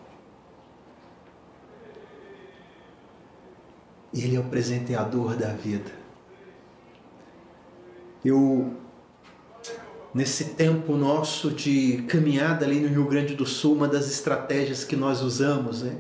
Ele 4.14 4.36
é 4.36 4.40
o 4.40 4.46
presenteador 4.46 5.36
da 5.36 5.54
vida. 5.54 5.92
Eu, 8.24 8.74
nesse 10.14 10.46
tempo 10.46 10.96
nosso 10.96 11.52
de 11.52 12.04
caminhada 12.08 12.66
ali 12.66 12.80
no 12.80 12.90
Rio 12.90 13.06
Grande 13.06 13.34
do 13.34 13.46
Sul, 13.46 13.76
uma 13.76 13.88
das 13.88 14.10
estratégias 14.10 14.84
que 14.84 14.96
nós 14.96 15.22
usamos, 15.22 15.82
né? 15.84 15.96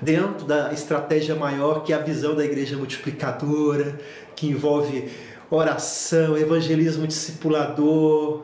dentro 0.00 0.44
da 0.44 0.72
estratégia 0.72 1.36
maior 1.36 1.84
que 1.84 1.92
é 1.92 1.96
a 1.96 2.00
visão 2.00 2.34
da 2.34 2.44
igreja 2.44 2.76
multiplicadora, 2.76 3.98
que 4.34 4.48
envolve 4.48 5.08
oração, 5.48 6.36
evangelismo 6.36 7.06
discipulador, 7.06 8.42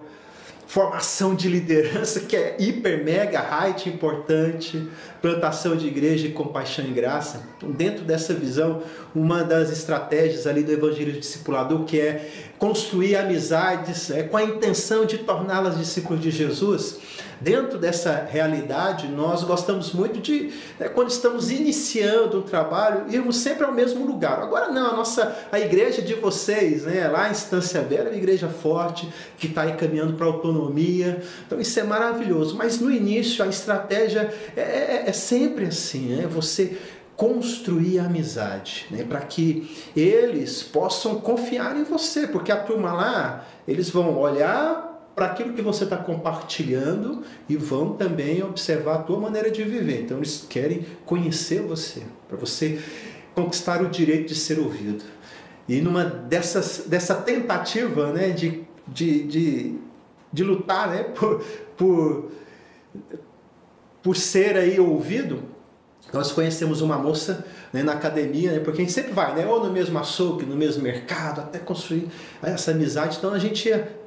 formação 0.68 1.34
de 1.34 1.48
liderança 1.48 2.20
que 2.20 2.36
é 2.36 2.56
hiper, 2.60 3.02
mega, 3.02 3.40
height 3.40 3.88
importante, 3.88 4.86
plantação 5.20 5.76
de 5.76 5.86
igreja 5.86 6.26
e 6.26 6.32
compaixão 6.32 6.84
e 6.84 6.90
graça. 6.90 7.42
Então, 7.56 7.70
dentro 7.70 8.04
dessa 8.04 8.34
visão, 8.34 8.82
uma 9.14 9.42
das 9.42 9.70
estratégias 9.70 10.46
ali 10.46 10.62
do 10.62 10.72
evangelho 10.72 11.12
discipulador 11.12 11.84
que 11.84 12.00
é 12.00 12.28
construir 12.58 13.16
amizades 13.16 14.10
é, 14.10 14.22
com 14.22 14.36
a 14.36 14.44
intenção 14.44 15.04
de 15.04 15.18
torná-las 15.18 15.78
discípulos 15.78 16.20
de 16.20 16.30
Jesus 16.30 16.98
Dentro 17.40 17.78
dessa 17.78 18.26
realidade, 18.28 19.06
nós 19.06 19.44
gostamos 19.44 19.92
muito 19.92 20.18
de, 20.18 20.52
né, 20.78 20.88
quando 20.88 21.10
estamos 21.10 21.52
iniciando 21.52 22.38
um 22.40 22.42
trabalho, 22.42 23.04
irmos 23.08 23.36
sempre 23.36 23.64
ao 23.64 23.70
mesmo 23.70 24.04
lugar. 24.04 24.40
Agora 24.40 24.72
não, 24.72 24.90
a 24.90 24.96
nossa 24.96 25.36
a 25.52 25.60
igreja 25.60 26.02
de 26.02 26.14
vocês, 26.14 26.82
né, 26.82 27.06
lá 27.06 27.28
em 27.28 27.32
Estância 27.32 27.80
Velha, 27.80 28.08
é 28.08 28.10
uma 28.10 28.16
igreja 28.16 28.48
forte, 28.48 29.08
que 29.36 29.46
está 29.46 29.62
aí 29.62 29.74
caminhando 29.74 30.14
para 30.14 30.26
autonomia. 30.26 31.22
Então 31.46 31.60
isso 31.60 31.78
é 31.78 31.84
maravilhoso. 31.84 32.56
Mas 32.56 32.80
no 32.80 32.90
início, 32.90 33.44
a 33.44 33.46
estratégia 33.46 34.34
é, 34.56 35.04
é, 35.06 35.07
é 35.08 35.12
sempre 35.12 35.64
assim, 35.64 36.14
né? 36.14 36.26
Você 36.26 36.76
construir 37.16 37.98
a 37.98 38.04
amizade, 38.04 38.86
né? 38.90 39.02
para 39.02 39.20
que 39.20 39.76
eles 39.96 40.62
possam 40.62 41.18
confiar 41.20 41.76
em 41.76 41.82
você, 41.82 42.28
porque 42.28 42.52
a 42.52 42.56
turma 42.56 42.92
lá, 42.92 43.44
eles 43.66 43.90
vão 43.90 44.16
olhar 44.16 45.10
para 45.16 45.26
aquilo 45.26 45.52
que 45.52 45.60
você 45.60 45.82
está 45.82 45.96
compartilhando 45.96 47.24
e 47.48 47.56
vão 47.56 47.94
também 47.94 48.40
observar 48.44 48.94
a 48.94 48.98
tua 48.98 49.18
maneira 49.18 49.50
de 49.50 49.64
viver. 49.64 50.02
Então 50.02 50.18
eles 50.18 50.46
querem 50.48 50.86
conhecer 51.04 51.60
você, 51.60 52.02
para 52.28 52.36
você 52.36 52.80
conquistar 53.34 53.82
o 53.82 53.88
direito 53.88 54.28
de 54.28 54.36
ser 54.36 54.60
ouvido. 54.60 55.02
E 55.68 55.80
numa 55.80 56.04
dessas, 56.04 56.84
dessa 56.86 57.16
tentativa 57.16 58.12
né, 58.12 58.28
de, 58.28 58.62
de, 58.86 59.24
de, 59.24 59.74
de 60.32 60.44
lutar 60.44 60.88
né, 60.88 61.02
por, 61.18 61.42
por, 61.76 62.30
por 64.02 64.16
ser 64.16 64.56
aí 64.56 64.78
ouvido, 64.78 65.42
nós 66.12 66.32
conhecemos 66.32 66.80
uma 66.80 66.96
moça 66.96 67.44
né, 67.72 67.82
na 67.82 67.92
academia, 67.92 68.52
né, 68.52 68.60
porque 68.60 68.80
a 68.80 68.84
gente 68.84 68.92
sempre 68.92 69.12
vai, 69.12 69.34
né, 69.34 69.46
ou 69.46 69.62
no 69.62 69.72
mesmo 69.72 69.98
açougue, 69.98 70.46
no 70.46 70.56
mesmo 70.56 70.82
mercado, 70.82 71.40
até 71.40 71.58
construir 71.58 72.08
essa 72.42 72.70
amizade. 72.70 73.18
Então 73.18 73.32
a 73.32 73.38
gente 73.38 73.68
ia 73.68 73.98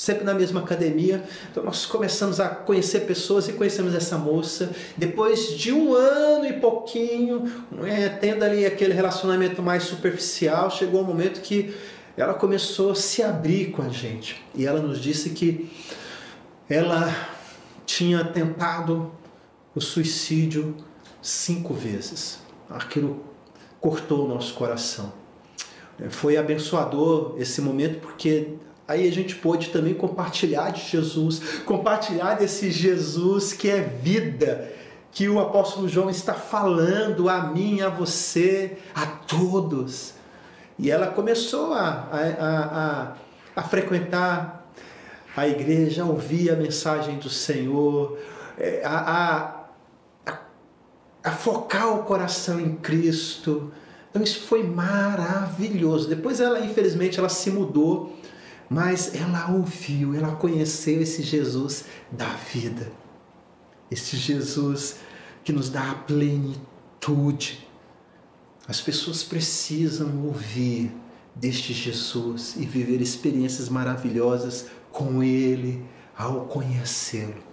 sempre 0.00 0.24
na 0.24 0.32
mesma 0.32 0.60
academia. 0.60 1.22
Então 1.50 1.62
nós 1.62 1.84
começamos 1.84 2.40
a 2.40 2.48
conhecer 2.48 3.00
pessoas 3.00 3.48
e 3.48 3.52
conhecemos 3.52 3.94
essa 3.94 4.16
moça. 4.16 4.70
Depois 4.96 5.58
de 5.58 5.72
um 5.72 5.92
ano 5.92 6.46
e 6.46 6.54
pouquinho, 6.54 7.44
é, 7.84 8.08
tendo 8.08 8.42
ali 8.42 8.64
aquele 8.64 8.94
relacionamento 8.94 9.62
mais 9.62 9.82
superficial, 9.82 10.70
chegou 10.70 11.02
o 11.02 11.04
um 11.04 11.06
momento 11.06 11.42
que 11.42 11.74
ela 12.16 12.32
começou 12.32 12.92
a 12.92 12.94
se 12.94 13.22
abrir 13.22 13.72
com 13.72 13.82
a 13.82 13.90
gente. 13.90 14.42
E 14.54 14.66
ela 14.66 14.80
nos 14.80 14.98
disse 14.98 15.30
que 15.30 15.70
ela 16.66 17.14
tinha 17.84 18.24
tentado 18.24 19.12
o 19.74 19.80
suicídio 19.80 20.76
cinco 21.22 21.74
vezes. 21.74 22.38
Aquilo 22.68 23.24
cortou 23.80 24.26
o 24.26 24.28
nosso 24.28 24.54
coração. 24.54 25.12
Foi 26.10 26.36
abençoador 26.36 27.34
esse 27.38 27.60
momento 27.60 28.00
porque 28.00 28.56
Aí 28.90 29.06
a 29.06 29.12
gente 29.12 29.36
pôde 29.36 29.68
também 29.68 29.94
compartilhar 29.94 30.70
de 30.70 30.80
Jesus, 30.80 31.60
compartilhar 31.64 32.34
desse 32.34 32.72
Jesus 32.72 33.52
que 33.52 33.70
é 33.70 33.80
vida, 33.80 34.68
que 35.12 35.28
o 35.28 35.38
apóstolo 35.38 35.88
João 35.88 36.10
está 36.10 36.34
falando 36.34 37.28
a 37.28 37.44
mim, 37.44 37.82
a 37.82 37.88
você, 37.88 38.78
a 38.92 39.06
todos. 39.06 40.14
E 40.76 40.90
ela 40.90 41.06
começou 41.06 41.72
a, 41.72 42.08
a, 42.10 42.24
a, 42.50 43.14
a 43.54 43.62
frequentar 43.62 44.68
a 45.36 45.46
igreja, 45.46 46.02
a 46.02 46.06
ouvir 46.06 46.50
a 46.50 46.56
mensagem 46.56 47.16
do 47.20 47.30
Senhor, 47.30 48.18
é, 48.58 48.82
a, 48.84 49.59
a 51.22 51.30
focar 51.30 51.94
o 51.94 52.04
coração 52.04 52.60
em 52.60 52.76
Cristo. 52.76 53.72
Então 54.10 54.22
isso 54.22 54.40
foi 54.40 54.62
maravilhoso. 54.62 56.08
Depois 56.08 56.40
ela, 56.40 56.60
infelizmente, 56.60 57.18
ela 57.18 57.28
se 57.28 57.50
mudou 57.50 58.18
mas 58.70 59.16
ela 59.16 59.50
ouviu, 59.50 60.14
ela 60.14 60.36
conheceu 60.36 61.02
esse 61.02 61.24
Jesus 61.24 61.86
da 62.08 62.28
vida, 62.28 62.92
esse 63.90 64.16
Jesus 64.16 65.00
que 65.42 65.52
nos 65.52 65.68
dá 65.68 65.90
a 65.90 65.94
plenitude. 65.96 67.66
As 68.68 68.80
pessoas 68.80 69.24
precisam 69.24 70.24
ouvir 70.24 70.92
deste 71.34 71.72
Jesus 71.72 72.54
e 72.56 72.64
viver 72.64 73.00
experiências 73.00 73.68
maravilhosas 73.68 74.66
com 74.92 75.20
Ele 75.20 75.84
ao 76.16 76.44
conhecê-lo. 76.44 77.49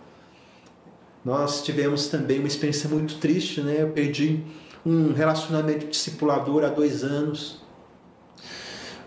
Nós 1.27 1.61
tivemos 1.61 2.07
também 2.07 2.39
uma 2.39 2.47
experiência 2.47 2.87
muito 2.87 3.17
triste, 3.17 3.59
né? 3.59 3.81
Eu 3.81 3.89
perdi 3.89 4.45
um 4.85 5.11
relacionamento 5.11 5.85
discipulador 5.85 6.63
há 6.63 6.69
dois 6.69 7.03
anos. 7.03 7.61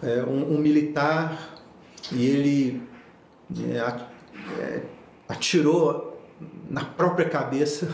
É, 0.03 0.23
um, 0.25 0.57
um 0.57 0.59
militar 0.59 1.59
e 2.13 2.27
ele 2.27 2.83
é, 3.59 3.79
é, 4.61 4.83
atirou 5.31 6.21
na 6.69 6.85
própria 6.85 7.27
cabeça, 7.27 7.89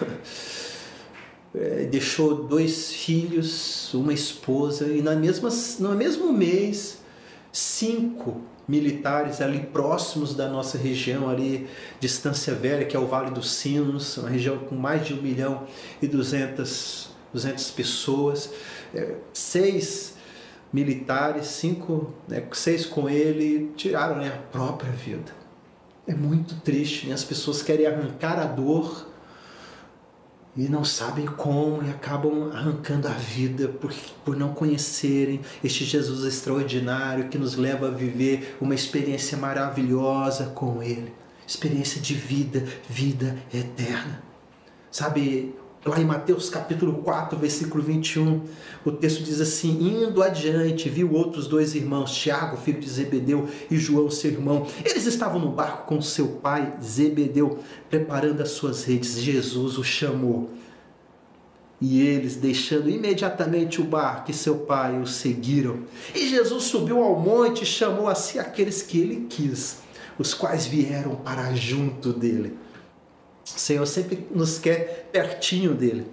é, 1.55 1.85
deixou 1.85 2.49
dois 2.49 2.91
filhos, 2.93 3.95
uma 3.95 4.13
esposa, 4.13 4.89
e 4.89 5.03
na 5.03 5.15
mesma, 5.15 5.51
no 5.79 5.95
mesmo 5.95 6.33
mês, 6.33 7.01
cinco 7.53 8.41
militares 8.69 9.41
ali 9.41 9.61
próximos 9.61 10.35
da 10.35 10.49
nossa 10.49 10.77
região, 10.77 11.29
ali, 11.29 11.69
Distância 12.01 12.55
Velha, 12.55 12.85
que 12.85 12.97
é 12.97 12.99
o 12.99 13.07
Vale 13.07 13.31
dos 13.31 13.53
Sinos, 13.53 14.17
uma 14.19 14.29
região 14.29 14.59
com 14.59 14.75
mais 14.75 15.07
de 15.07 15.15
um 15.15 15.23
milhão 15.23 15.67
e 16.03 16.07
duzentas, 16.07 17.11
duzentas 17.33 17.71
pessoas, 17.71 18.51
seis 19.33 20.17
militares, 20.73 21.47
cinco, 21.47 22.13
né, 22.29 22.43
seis 22.53 22.85
com 22.85 23.09
ele, 23.09 23.73
tiraram 23.77 24.17
né, 24.17 24.29
a 24.29 24.53
própria 24.53 24.91
vida. 24.91 25.33
É 26.07 26.15
muito 26.15 26.57
triste, 26.61 27.09
né? 27.09 27.15
as 27.15 27.25
pessoas 27.25 27.63
querem 27.63 27.87
arrancar 27.87 28.39
a 28.39 28.45
dor 28.45 29.06
e 30.57 30.69
não 30.69 30.85
sabem 30.85 31.27
como 31.27 31.83
e 31.83 31.91
acabam 31.91 32.51
arrancando 32.53 33.07
a 33.07 33.13
vida 33.13 33.69
por, 33.69 33.93
por 34.25 34.37
não 34.37 34.55
conhecerem 34.55 35.41
este 35.63 35.85
Jesus 35.85 36.25
extraordinário 36.25 37.29
que 37.29 37.37
nos 37.37 37.57
leva 37.57 37.89
a 37.89 37.91
viver 37.91 38.57
uma 38.61 38.75
experiência 38.75 39.37
maravilhosa 39.37 40.47
com 40.47 40.83
Ele. 40.83 41.13
Experiência 41.47 42.01
de 42.01 42.15
vida, 42.15 42.65
vida 42.89 43.37
eterna. 43.53 44.23
Sabe, 44.91 45.55
Lá 45.87 46.01
em 46.01 46.05
Mateus 46.05 46.51
capítulo 46.51 46.95
4, 46.95 47.39
versículo 47.39 47.81
21, 47.81 48.43
o 48.85 48.91
texto 48.91 49.23
diz 49.23 49.41
assim: 49.41 50.03
Indo 50.03 50.21
adiante, 50.21 50.89
viu 50.89 51.13
outros 51.13 51.47
dois 51.47 51.77
irmãos, 51.77 52.13
Tiago, 52.13 52.57
filho 52.57 52.81
de 52.81 52.91
Zebedeu, 52.91 53.49
e 53.71 53.77
João, 53.77 54.11
seu 54.11 54.33
irmão. 54.33 54.67
Eles 54.85 55.07
estavam 55.07 55.39
no 55.39 55.53
barco 55.53 55.87
com 55.87 56.03
seu 56.03 56.27
pai, 56.27 56.75
Zebedeu, 56.83 57.61
preparando 57.89 58.43
as 58.43 58.51
suas 58.51 58.83
redes. 58.83 59.21
Jesus 59.21 59.79
o 59.79 59.85
chamou. 59.85 60.51
E 61.81 62.03
eles, 62.03 62.35
deixando 62.35 62.91
imediatamente 62.91 63.81
o 63.81 63.85
barco 63.85 64.33
e 64.33 64.35
seu 64.35 64.57
pai, 64.59 65.01
o 65.01 65.07
seguiram. 65.07 65.85
E 66.13 66.27
Jesus 66.29 66.65
subiu 66.65 67.01
ao 67.01 67.17
monte 67.17 67.63
e 67.63 67.67
chamou 67.67 68.09
a 68.09 68.17
si 68.17 68.41
aqueles 68.41 68.83
que 68.83 68.99
ele 68.99 69.27
quis, 69.31 69.77
os 70.19 70.35
quais 70.35 70.67
vieram 70.67 71.15
para 71.15 71.55
junto 71.55 72.13
dele. 72.13 72.66
O 73.55 73.59
Senhor 73.59 73.87
sempre 73.87 74.27
nos 74.31 74.59
quer 74.59 75.09
pertinho 75.13 75.75
dele. 75.75 76.07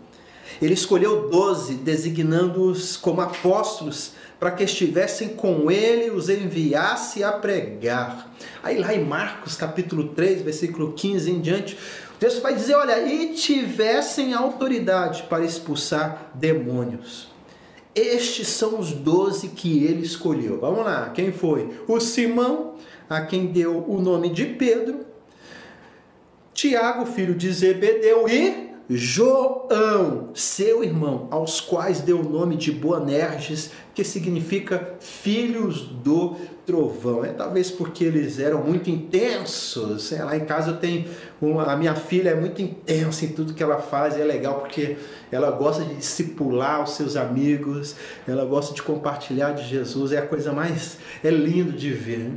Ele 0.61 0.73
escolheu 0.73 1.29
doze, 1.29 1.75
designando-os 1.75 2.95
como 2.95 3.21
apóstolos, 3.21 4.11
para 4.39 4.51
que 4.51 4.63
estivessem 4.63 5.29
com 5.29 5.71
ele 5.71 6.07
e 6.07 6.11
os 6.11 6.29
enviasse 6.29 7.23
a 7.23 7.31
pregar. 7.31 8.33
Aí 8.61 8.77
lá 8.77 8.93
em 8.93 9.03
Marcos 9.03 9.55
capítulo 9.55 10.09
3, 10.09 10.41
versículo 10.41 10.93
15 10.93 11.31
em 11.31 11.41
diante, 11.41 11.77
o 12.13 12.17
texto 12.19 12.41
vai 12.41 12.53
dizer, 12.53 12.75
olha, 12.75 13.01
e 13.01 13.33
tivessem 13.33 14.33
autoridade 14.33 15.23
para 15.23 15.43
expulsar 15.43 16.31
demônios. 16.35 17.31
Estes 17.95 18.47
são 18.47 18.79
os 18.79 18.91
doze 18.91 19.49
que 19.49 19.83
ele 19.83 20.03
escolheu. 20.03 20.59
Vamos 20.59 20.83
lá, 20.83 21.11
quem 21.11 21.31
foi? 21.31 21.69
O 21.87 21.99
Simão, 21.99 22.75
a 23.09 23.21
quem 23.21 23.47
deu 23.47 23.85
o 23.87 24.01
nome 24.01 24.29
de 24.29 24.45
Pedro, 24.45 25.05
Tiago, 26.53 27.05
filho 27.05 27.33
de 27.33 27.51
Zebedeu, 27.51 28.27
e 28.29 28.73
João, 28.89 30.29
seu 30.33 30.83
irmão, 30.83 31.27
aos 31.31 31.61
quais 31.61 32.01
deu 32.01 32.19
o 32.19 32.29
nome 32.29 32.57
de 32.57 32.69
Boanerges, 32.69 33.71
que 33.95 34.03
significa 34.03 34.95
filhos 34.99 35.81
do 35.81 36.35
trovão. 36.65 37.23
É 37.23 37.29
talvez 37.29 37.71
porque 37.71 38.03
eles 38.03 38.39
eram 38.39 38.61
muito 38.61 38.89
intensos. 38.89 40.11
É, 40.11 40.23
lá 40.23 40.35
em 40.35 40.45
casa 40.45 40.71
eu 40.71 40.77
tenho 40.77 41.05
uma, 41.41 41.63
a 41.63 41.77
minha 41.77 41.95
filha 41.95 42.31
é 42.31 42.35
muito 42.35 42.61
intensa 42.61 43.23
em 43.23 43.29
tudo 43.29 43.53
que 43.53 43.63
ela 43.63 43.79
faz, 43.79 44.17
é 44.17 44.23
legal 44.23 44.59
porque 44.59 44.97
ela 45.31 45.49
gosta 45.51 45.85
de 45.85 45.95
discipular 45.95 46.83
os 46.83 46.91
seus 46.91 47.15
amigos, 47.15 47.95
ela 48.27 48.43
gosta 48.43 48.75
de 48.75 48.81
compartilhar 48.83 49.53
de 49.53 49.67
Jesus, 49.67 50.11
é 50.11 50.17
a 50.17 50.27
coisa 50.27 50.51
mais 50.51 50.97
é 51.23 51.29
lindo 51.29 51.71
de 51.71 51.89
ver. 51.91 52.31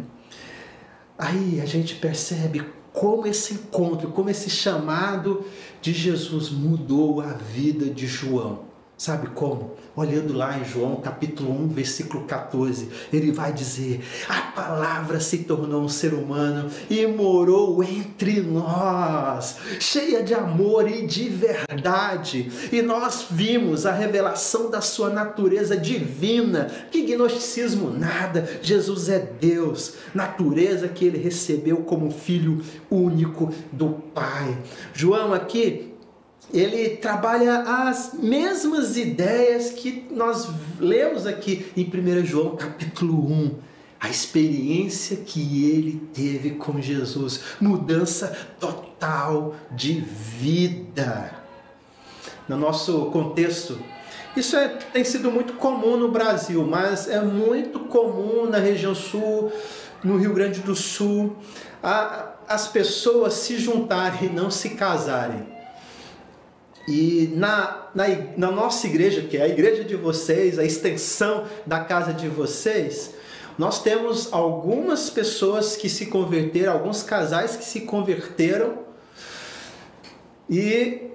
Aí 1.19 1.61
a 1.61 1.67
gente 1.67 1.97
percebe 1.97 2.65
como 2.97 3.27
esse 3.27 3.53
encontro, 3.53 4.11
como 4.11 4.31
esse 4.31 4.49
chamado 4.49 5.45
de 5.83 5.93
Jesus 5.93 6.49
mudou 6.49 7.21
a 7.21 7.35
vida 7.35 7.91
de 7.91 8.07
João. 8.07 8.61
Sabe 8.99 9.27
como? 9.35 9.75
Olhando 9.95 10.33
lá 10.33 10.59
em 10.59 10.65
João 10.65 10.97
capítulo 10.97 11.53
1, 11.65 11.69
versículo 11.69 12.25
14, 12.25 12.89
ele 13.13 13.31
vai 13.31 13.53
dizer: 13.53 14.03
A 14.27 14.41
palavra 14.53 15.21
se 15.21 15.39
tornou 15.39 15.83
um 15.83 15.89
ser 15.89 16.15
humano 16.15 16.71
e 16.89 17.07
morou 17.07 17.85
entre 17.85 18.41
nós, 18.41 19.59
cheia 19.79 20.23
de 20.23 20.33
amor 20.33 20.89
e 20.91 21.07
de 21.07 21.29
verdade. 21.29 22.51
E 22.73 22.81
nós 22.81 23.27
vimos 23.31 23.85
a 23.85 23.93
revelação 23.93 24.71
da 24.71 24.81
sua 24.81 25.11
natureza 25.11 25.77
divina. 25.77 26.71
Que 26.91 27.03
gnosticismo 27.03 27.91
nada! 27.91 28.49
Jesus 28.63 29.11
é 29.11 29.19
Deus, 29.19 29.93
natureza 30.15 30.89
que 30.89 31.05
ele 31.05 31.19
recebeu 31.19 31.79
como 31.79 32.11
filho 32.11 32.63
único 32.91 33.53
do 33.71 33.91
Pai. 34.15 34.57
João 34.95 35.35
aqui 35.35 35.96
ele 36.53 36.97
trabalha 36.97 37.61
as 37.61 38.13
mesmas 38.15 38.97
ideias 38.97 39.71
que 39.71 40.07
nós 40.11 40.49
lemos 40.79 41.27
aqui 41.27 41.71
em 41.77 41.85
1 41.85 42.25
João 42.25 42.57
capítulo 42.57 43.31
1. 43.31 43.55
A 43.99 44.09
experiência 44.09 45.17
que 45.17 45.71
ele 45.71 46.09
teve 46.13 46.51
com 46.51 46.81
Jesus, 46.81 47.41
mudança 47.61 48.37
total 48.61 49.57
de 49.71 49.95
vida. 49.95 51.33
No 52.49 52.57
nosso 52.57 53.07
contexto, 53.07 53.79
isso 54.37 54.55
é, 54.55 54.69
tem 54.69 55.03
sido 55.03 55.33
muito 55.33 55.55
comum 55.55 55.97
no 55.97 56.11
Brasil, 56.11 56.63
mas 56.65 57.09
é 57.09 57.21
muito 57.23 57.81
comum 57.81 58.47
na 58.49 58.59
região 58.59 58.95
sul, 58.95 59.51
no 60.05 60.19
Rio 60.19 60.35
Grande 60.35 60.61
do 60.61 60.77
Sul, 60.77 61.35
a, 61.83 62.35
as 62.47 62.69
pessoas 62.69 63.33
se 63.35 63.59
juntarem 63.59 64.29
e 64.29 64.33
não 64.33 64.51
se 64.51 64.71
casarem. 64.71 65.56
E 66.87 67.33
na, 67.35 67.89
na, 67.95 68.05
na, 68.37 68.51
nossa 68.53 68.87
igreja, 68.87 69.23
que 69.23 69.37
é 69.37 69.43
a 69.43 69.49
igreja 69.49 69.83
de 69.83 69.97
vocês, 69.97 70.59
a 70.59 70.65
extensão 70.65 71.45
da 71.67 71.81
casa 71.81 72.13
de 72.13 72.29
vocês, 72.29 73.13
nós 73.59 73.83
temos 73.83 74.33
algumas 74.33 75.11
pessoas 75.11 75.77
que 75.77 75.89
se 75.89 76.07
converteram, 76.07 76.73
alguns 76.73 77.03
casais 77.03 77.57
que 77.57 77.65
se 77.65 77.81
converteram 77.81 78.79
e, 80.49 81.11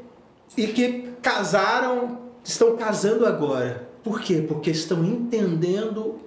e 0.57 0.67
que 0.67 1.13
casaram, 1.21 2.19
estão 2.43 2.75
casando 2.75 3.25
agora. 3.25 3.87
Por 4.03 4.19
quê? 4.19 4.43
Porque 4.45 4.71
estão 4.71 5.05
entendendo 5.05 6.19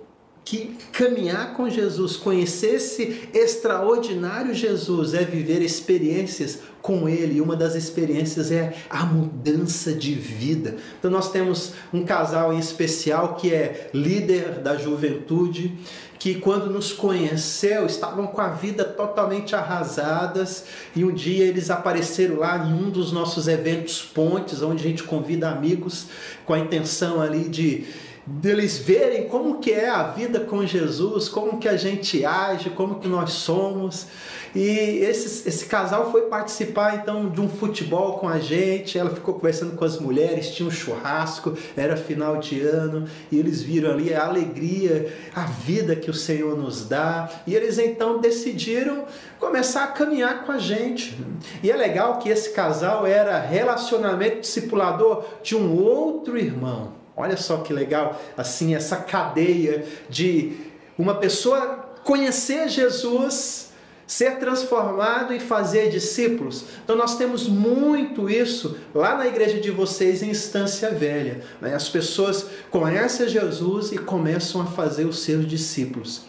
que 0.44 0.76
caminhar 0.92 1.54
com 1.54 1.70
Jesus, 1.70 2.16
conhecer 2.16 2.74
esse 2.74 3.28
extraordinário 3.32 4.54
Jesus, 4.54 5.14
é 5.14 5.24
viver 5.24 5.62
experiências 5.62 6.58
com 6.82 7.08
Ele. 7.08 7.36
E 7.36 7.40
uma 7.40 7.56
das 7.56 7.74
experiências 7.74 8.52
é 8.52 8.74
a 8.90 9.06
mudança 9.06 9.92
de 9.94 10.12
vida. 10.14 10.76
Então, 10.98 11.10
nós 11.10 11.32
temos 11.32 11.72
um 11.92 12.04
casal 12.04 12.52
em 12.52 12.58
especial 12.58 13.36
que 13.36 13.54
é 13.54 13.88
líder 13.94 14.60
da 14.60 14.76
juventude, 14.76 15.78
que 16.18 16.34
quando 16.34 16.70
nos 16.70 16.92
conheceu 16.92 17.86
estavam 17.86 18.26
com 18.26 18.40
a 18.40 18.48
vida 18.48 18.84
totalmente 18.84 19.54
arrasadas 19.54 20.64
e 20.96 21.04
um 21.04 21.12
dia 21.12 21.44
eles 21.44 21.68
apareceram 21.70 22.38
lá 22.38 22.66
em 22.66 22.72
um 22.72 22.88
dos 22.88 23.12
nossos 23.12 23.46
eventos 23.46 24.02
pontes, 24.02 24.62
onde 24.62 24.82
a 24.82 24.88
gente 24.88 25.02
convida 25.02 25.50
amigos 25.50 26.06
com 26.46 26.54
a 26.54 26.58
intenção 26.58 27.20
ali 27.20 27.48
de 27.48 27.86
deles 28.26 28.78
verem 28.78 29.28
como 29.28 29.58
que 29.58 29.70
é 29.70 29.88
a 29.88 30.04
vida 30.04 30.40
com 30.40 30.64
Jesus, 30.64 31.28
como 31.28 31.58
que 31.58 31.68
a 31.68 31.76
gente 31.76 32.24
age, 32.24 32.70
como 32.70 32.98
que 32.98 33.06
nós 33.06 33.32
somos. 33.32 34.06
E 34.54 35.00
esse, 35.00 35.48
esse 35.48 35.66
casal 35.66 36.12
foi 36.12 36.22
participar 36.22 36.96
então 36.96 37.28
de 37.28 37.40
um 37.40 37.48
futebol 37.48 38.18
com 38.18 38.28
a 38.28 38.38
gente. 38.38 38.96
Ela 38.96 39.10
ficou 39.10 39.34
conversando 39.34 39.76
com 39.76 39.84
as 39.84 39.98
mulheres, 39.98 40.54
tinha 40.54 40.66
um 40.66 40.70
churrasco, 40.70 41.54
era 41.76 41.96
final 41.96 42.38
de 42.38 42.60
ano, 42.60 43.06
e 43.30 43.38
eles 43.38 43.62
viram 43.62 43.90
ali 43.90 44.14
a 44.14 44.26
alegria, 44.26 45.12
a 45.34 45.42
vida 45.42 45.96
que 45.96 46.08
o 46.08 46.14
Senhor 46.14 46.56
nos 46.56 46.88
dá. 46.88 47.28
E 47.46 47.54
eles 47.54 47.78
então 47.78 48.20
decidiram 48.20 49.04
começar 49.38 49.84
a 49.84 49.88
caminhar 49.88 50.44
com 50.44 50.52
a 50.52 50.58
gente. 50.58 51.18
E 51.62 51.70
é 51.70 51.76
legal 51.76 52.18
que 52.18 52.28
esse 52.28 52.50
casal 52.50 53.04
era 53.06 53.38
relacionamento 53.40 54.40
discipulador 54.40 55.24
de 55.42 55.56
um 55.56 55.76
outro 55.76 56.38
irmão. 56.38 57.03
Olha 57.16 57.36
só 57.36 57.58
que 57.58 57.72
legal, 57.72 58.20
assim, 58.36 58.74
essa 58.74 58.96
cadeia 58.96 59.84
de 60.08 60.56
uma 60.98 61.14
pessoa 61.14 61.90
conhecer 62.02 62.68
Jesus, 62.68 63.72
ser 64.06 64.38
transformado 64.38 65.32
e 65.32 65.40
fazer 65.40 65.88
discípulos. 65.88 66.64
Então 66.84 66.96
nós 66.96 67.16
temos 67.16 67.48
muito 67.48 68.28
isso 68.28 68.76
lá 68.94 69.16
na 69.16 69.26
igreja 69.26 69.60
de 69.60 69.70
vocês 69.70 70.22
em 70.22 70.30
Instância 70.30 70.90
Velha. 70.90 71.40
Né? 71.60 71.74
As 71.74 71.88
pessoas 71.88 72.46
conhecem 72.70 73.28
Jesus 73.28 73.92
e 73.92 73.98
começam 73.98 74.60
a 74.60 74.66
fazer 74.66 75.06
os 75.06 75.20
seus 75.20 75.46
discípulos. 75.46 76.22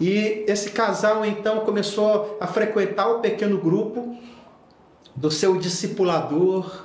E 0.00 0.44
esse 0.46 0.70
casal 0.70 1.24
então 1.24 1.60
começou 1.60 2.36
a 2.40 2.46
frequentar 2.46 3.08
o 3.08 3.20
pequeno 3.20 3.58
grupo 3.58 4.16
do 5.14 5.30
seu 5.30 5.58
discipulador, 5.58 6.84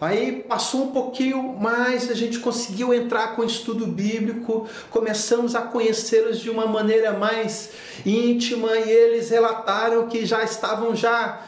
Aí 0.00 0.42
passou 0.48 0.84
um 0.84 0.92
pouquinho 0.92 1.42
mais, 1.60 2.10
a 2.10 2.14
gente 2.14 2.38
conseguiu 2.38 2.94
entrar 2.94 3.36
com 3.36 3.42
o 3.42 3.44
estudo 3.44 3.86
bíblico, 3.86 4.66
começamos 4.90 5.54
a 5.54 5.60
conhecê-los 5.60 6.40
de 6.40 6.48
uma 6.48 6.66
maneira 6.66 7.12
mais 7.12 7.72
íntima 8.06 8.76
e 8.78 8.90
eles 8.90 9.28
relataram 9.28 10.08
que 10.08 10.24
já 10.24 10.42
estavam 10.42 10.96
já 10.96 11.42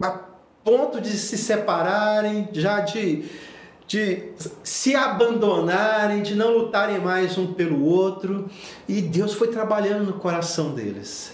a 0.00 0.10
ponto 0.62 1.00
de 1.00 1.10
se 1.10 1.36
separarem, 1.36 2.48
já 2.52 2.78
de, 2.78 3.24
de 3.88 4.30
se 4.62 4.94
abandonarem, 4.94 6.22
de 6.22 6.36
não 6.36 6.56
lutarem 6.56 7.00
mais 7.00 7.36
um 7.36 7.52
pelo 7.54 7.84
outro, 7.84 8.48
e 8.88 9.00
Deus 9.00 9.34
foi 9.34 9.48
trabalhando 9.48 10.06
no 10.06 10.12
coração 10.14 10.72
deles. 10.72 11.32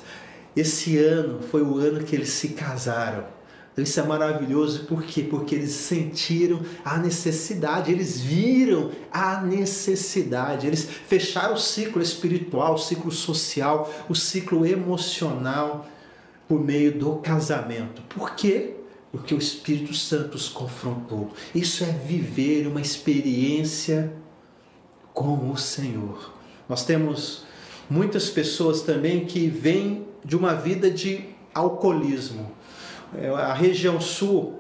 Esse 0.57 0.97
ano 0.99 1.43
foi 1.43 1.63
o 1.63 1.77
ano 1.77 2.03
que 2.03 2.17
eles 2.17 2.31
se 2.31 2.49
casaram. 2.49 3.38
Isso 3.83 4.01
é 4.01 4.03
maravilhoso, 4.03 4.85
por 4.85 5.03
quê? 5.03 5.23
Porque 5.23 5.55
eles 5.55 5.73
sentiram 5.73 6.61
a 6.85 6.99
necessidade, 6.99 7.93
eles 7.93 8.21
viram 8.21 8.91
a 9.13 9.41
necessidade, 9.41 10.67
eles 10.67 10.85
fecharam 10.85 11.55
o 11.55 11.59
ciclo 11.59 12.03
espiritual, 12.03 12.75
o 12.75 12.79
ciclo 12.79 13.11
social, 13.11 13.93
o 14.09 14.15
ciclo 14.15 14.67
emocional 14.67 15.87
por 16.49 16.61
meio 16.61 16.99
do 16.99 17.17
casamento. 17.17 18.03
Por 18.09 18.35
quê? 18.35 18.75
Porque 19.13 19.35
o 19.35 19.39
Espírito 19.39 19.95
Santo 19.95 20.35
os 20.37 20.49
confrontou. 20.49 21.31
Isso 21.55 21.85
é 21.85 21.87
viver 21.87 22.67
uma 22.67 22.81
experiência 22.81 24.13
com 25.13 25.51
o 25.51 25.57
Senhor. 25.57 26.35
Nós 26.69 26.85
temos 26.85 27.45
muitas 27.89 28.29
pessoas 28.29 28.83
também 28.83 29.25
que 29.25 29.49
vêm 29.49 30.07
de 30.25 30.37
uma 30.37 30.55
vida 30.55 30.91
de 30.91 31.25
alcoolismo 31.55 32.58
a 33.37 33.53
região 33.53 34.01
sul, 34.01 34.59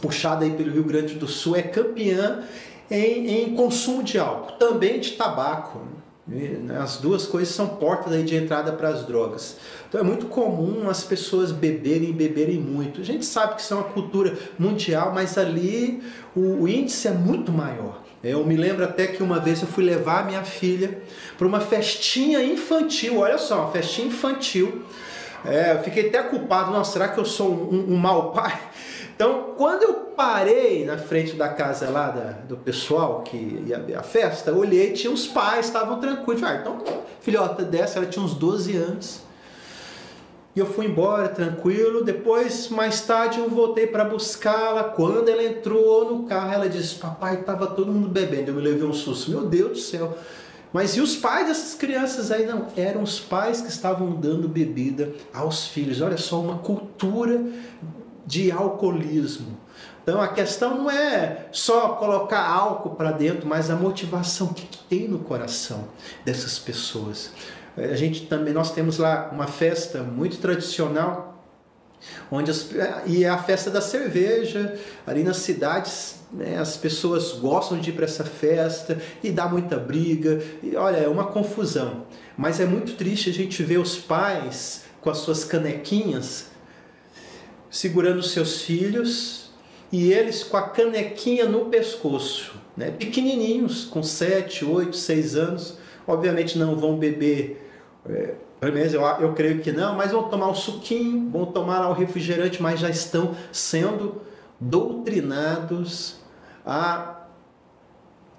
puxada 0.00 0.44
aí 0.44 0.52
pelo 0.52 0.72
Rio 0.72 0.84
Grande 0.84 1.14
do 1.14 1.28
Sul, 1.28 1.56
é 1.56 1.62
campeã 1.62 2.42
em, 2.90 3.44
em 3.44 3.54
consumo 3.54 4.02
de 4.02 4.18
álcool, 4.18 4.52
também 4.52 5.00
de 5.00 5.12
tabaco. 5.12 5.80
Né? 6.26 6.78
As 6.80 6.96
duas 6.96 7.26
coisas 7.26 7.54
são 7.54 7.68
portas 7.68 8.12
aí 8.12 8.22
de 8.22 8.34
entrada 8.34 8.72
para 8.72 8.88
as 8.88 9.04
drogas. 9.04 9.58
Então 9.88 10.00
é 10.00 10.04
muito 10.04 10.26
comum 10.26 10.88
as 10.88 11.04
pessoas 11.04 11.52
beberem 11.52 12.10
e 12.10 12.12
beberem 12.12 12.58
muito. 12.58 13.00
A 13.00 13.04
gente 13.04 13.24
sabe 13.24 13.56
que 13.56 13.60
isso 13.60 13.74
é 13.74 13.76
uma 13.76 13.84
cultura 13.84 14.36
mundial, 14.58 15.12
mas 15.14 15.36
ali 15.36 16.02
o, 16.34 16.62
o 16.62 16.68
índice 16.68 17.08
é 17.08 17.12
muito 17.12 17.52
maior. 17.52 18.02
Eu 18.22 18.44
me 18.46 18.56
lembro 18.56 18.82
até 18.82 19.06
que 19.06 19.22
uma 19.22 19.38
vez 19.38 19.60
eu 19.60 19.68
fui 19.68 19.84
levar 19.84 20.24
minha 20.24 20.42
filha 20.42 21.02
para 21.36 21.46
uma 21.46 21.60
festinha 21.60 22.42
infantil, 22.42 23.18
olha 23.18 23.36
só, 23.36 23.60
uma 23.60 23.70
festinha 23.70 24.06
infantil 24.06 24.82
é, 25.44 25.72
eu 25.72 25.82
fiquei 25.82 26.08
até 26.08 26.22
culpado, 26.22 26.70
nossa, 26.70 26.92
será 26.92 27.08
que 27.08 27.18
eu 27.18 27.24
sou 27.24 27.50
um, 27.50 27.92
um, 27.92 27.96
mau 27.96 28.32
pai? 28.32 28.58
Então, 29.14 29.54
quando 29.56 29.82
eu 29.82 29.94
parei 30.16 30.84
na 30.84 30.98
frente 30.98 31.36
da 31.36 31.48
casa 31.48 31.88
lá 31.90 32.10
da, 32.10 32.32
do 32.48 32.56
pessoal 32.56 33.22
que 33.22 33.62
ia 33.66 33.78
ver 33.78 33.94
a 33.94 34.02
festa, 34.02 34.52
olhei, 34.52 34.92
tinha 34.92 35.12
os 35.12 35.26
pais, 35.26 35.66
estavam 35.66 36.00
tranquilos. 36.00 36.40
Falei, 36.40 36.56
ah, 36.56 36.60
então, 36.60 37.02
filhota 37.20 37.62
dessa, 37.62 37.98
ela 37.98 38.06
tinha 38.06 38.24
uns 38.24 38.34
12 38.34 38.76
anos. 38.76 39.20
E 40.56 40.60
eu 40.60 40.66
fui 40.66 40.86
embora 40.86 41.28
tranquilo. 41.28 42.04
Depois, 42.04 42.68
mais 42.68 43.00
tarde, 43.00 43.40
eu 43.40 43.50
voltei 43.50 43.86
para 43.86 44.04
buscá-la. 44.04 44.84
Quando 44.84 45.28
ela 45.28 45.42
entrou 45.42 46.12
no 46.12 46.24
carro, 46.26 46.52
ela 46.52 46.68
disse: 46.68 46.94
Papai, 46.94 47.40
estava 47.40 47.66
todo 47.66 47.90
mundo 47.90 48.08
bebendo. 48.08 48.50
Eu 48.50 48.54
me 48.54 48.62
levei 48.62 48.84
um 48.84 48.92
susto. 48.92 49.30
Meu 49.30 49.46
Deus 49.46 49.70
do 49.70 49.78
céu. 49.78 50.16
Mas 50.74 50.96
e 50.96 51.00
os 51.00 51.14
pais 51.14 51.46
dessas 51.46 51.74
crianças 51.76 52.32
aí? 52.32 52.44
Não, 52.44 52.66
eram 52.76 53.04
os 53.04 53.20
pais 53.20 53.60
que 53.60 53.68
estavam 53.68 54.10
dando 54.16 54.48
bebida 54.48 55.14
aos 55.32 55.68
filhos. 55.68 56.00
Olha 56.00 56.16
só, 56.16 56.40
uma 56.40 56.58
cultura 56.58 57.40
de 58.26 58.50
alcoolismo. 58.50 59.56
Então 60.02 60.20
a 60.20 60.26
questão 60.26 60.76
não 60.76 60.90
é 60.90 61.46
só 61.52 61.90
colocar 61.90 62.44
álcool 62.44 62.96
para 62.96 63.12
dentro, 63.12 63.46
mas 63.46 63.70
a 63.70 63.76
motivação 63.76 64.48
que, 64.48 64.66
tem 64.88 65.06
no 65.06 65.20
coração 65.20 65.86
dessas 66.24 66.58
pessoas. 66.58 67.30
A 67.76 67.94
gente 67.94 68.26
também 68.26 68.52
nós 68.52 68.72
temos 68.72 68.98
lá 68.98 69.30
uma 69.32 69.46
festa 69.46 70.02
muito 70.02 70.38
tradicional 70.38 71.40
onde 72.30 72.50
as, 72.50 72.68
e 73.06 73.24
é 73.24 73.28
a 73.28 73.38
festa 73.38 73.70
da 73.70 73.80
cerveja 73.80 74.76
ali 75.06 75.22
nas 75.22 75.36
cidades 75.38 76.16
né, 76.34 76.58
as 76.58 76.76
pessoas 76.76 77.32
gostam 77.32 77.78
de 77.78 77.90
ir 77.90 77.92
para 77.92 78.04
essa 78.04 78.24
festa 78.24 79.00
e 79.22 79.30
dá 79.30 79.48
muita 79.48 79.76
briga. 79.76 80.42
E 80.62 80.74
olha 80.76 80.96
é 80.96 81.08
uma 81.08 81.26
confusão. 81.26 82.04
Mas 82.36 82.58
é 82.60 82.66
muito 82.66 82.94
triste 82.94 83.30
a 83.30 83.32
gente 83.32 83.62
ver 83.62 83.78
os 83.78 83.96
pais 83.96 84.84
com 85.00 85.10
as 85.10 85.18
suas 85.18 85.44
canequinhas 85.44 86.50
segurando 87.70 88.22
seus 88.22 88.62
filhos 88.62 89.50
e 89.90 90.12
eles 90.12 90.42
com 90.42 90.56
a 90.56 90.68
canequinha 90.68 91.46
no 91.46 91.66
pescoço 91.66 92.54
né, 92.76 92.90
pequenininhos 92.90 93.84
com 93.84 94.02
7, 94.02 94.64
8, 94.64 94.96
6 94.96 95.36
anos. 95.36 95.78
Obviamente 96.06 96.58
não 96.58 96.76
vão 96.76 96.98
beber 96.98 97.64
é, 98.08 98.34
pelo 98.60 98.72
menos 98.72 98.94
eu, 98.94 99.02
eu 99.02 99.32
creio 99.34 99.60
que 99.60 99.72
não, 99.72 99.94
mas 99.94 100.12
vão 100.12 100.24
tomar 100.24 100.48
o 100.48 100.54
suquinho, 100.54 101.28
vão 101.30 101.46
tomar 101.46 101.88
o 101.90 101.92
refrigerante, 101.92 102.62
mas 102.62 102.80
já 102.80 102.88
estão 102.88 103.34
sendo 103.52 104.22
doutrinados 104.58 106.16
a 106.64 107.26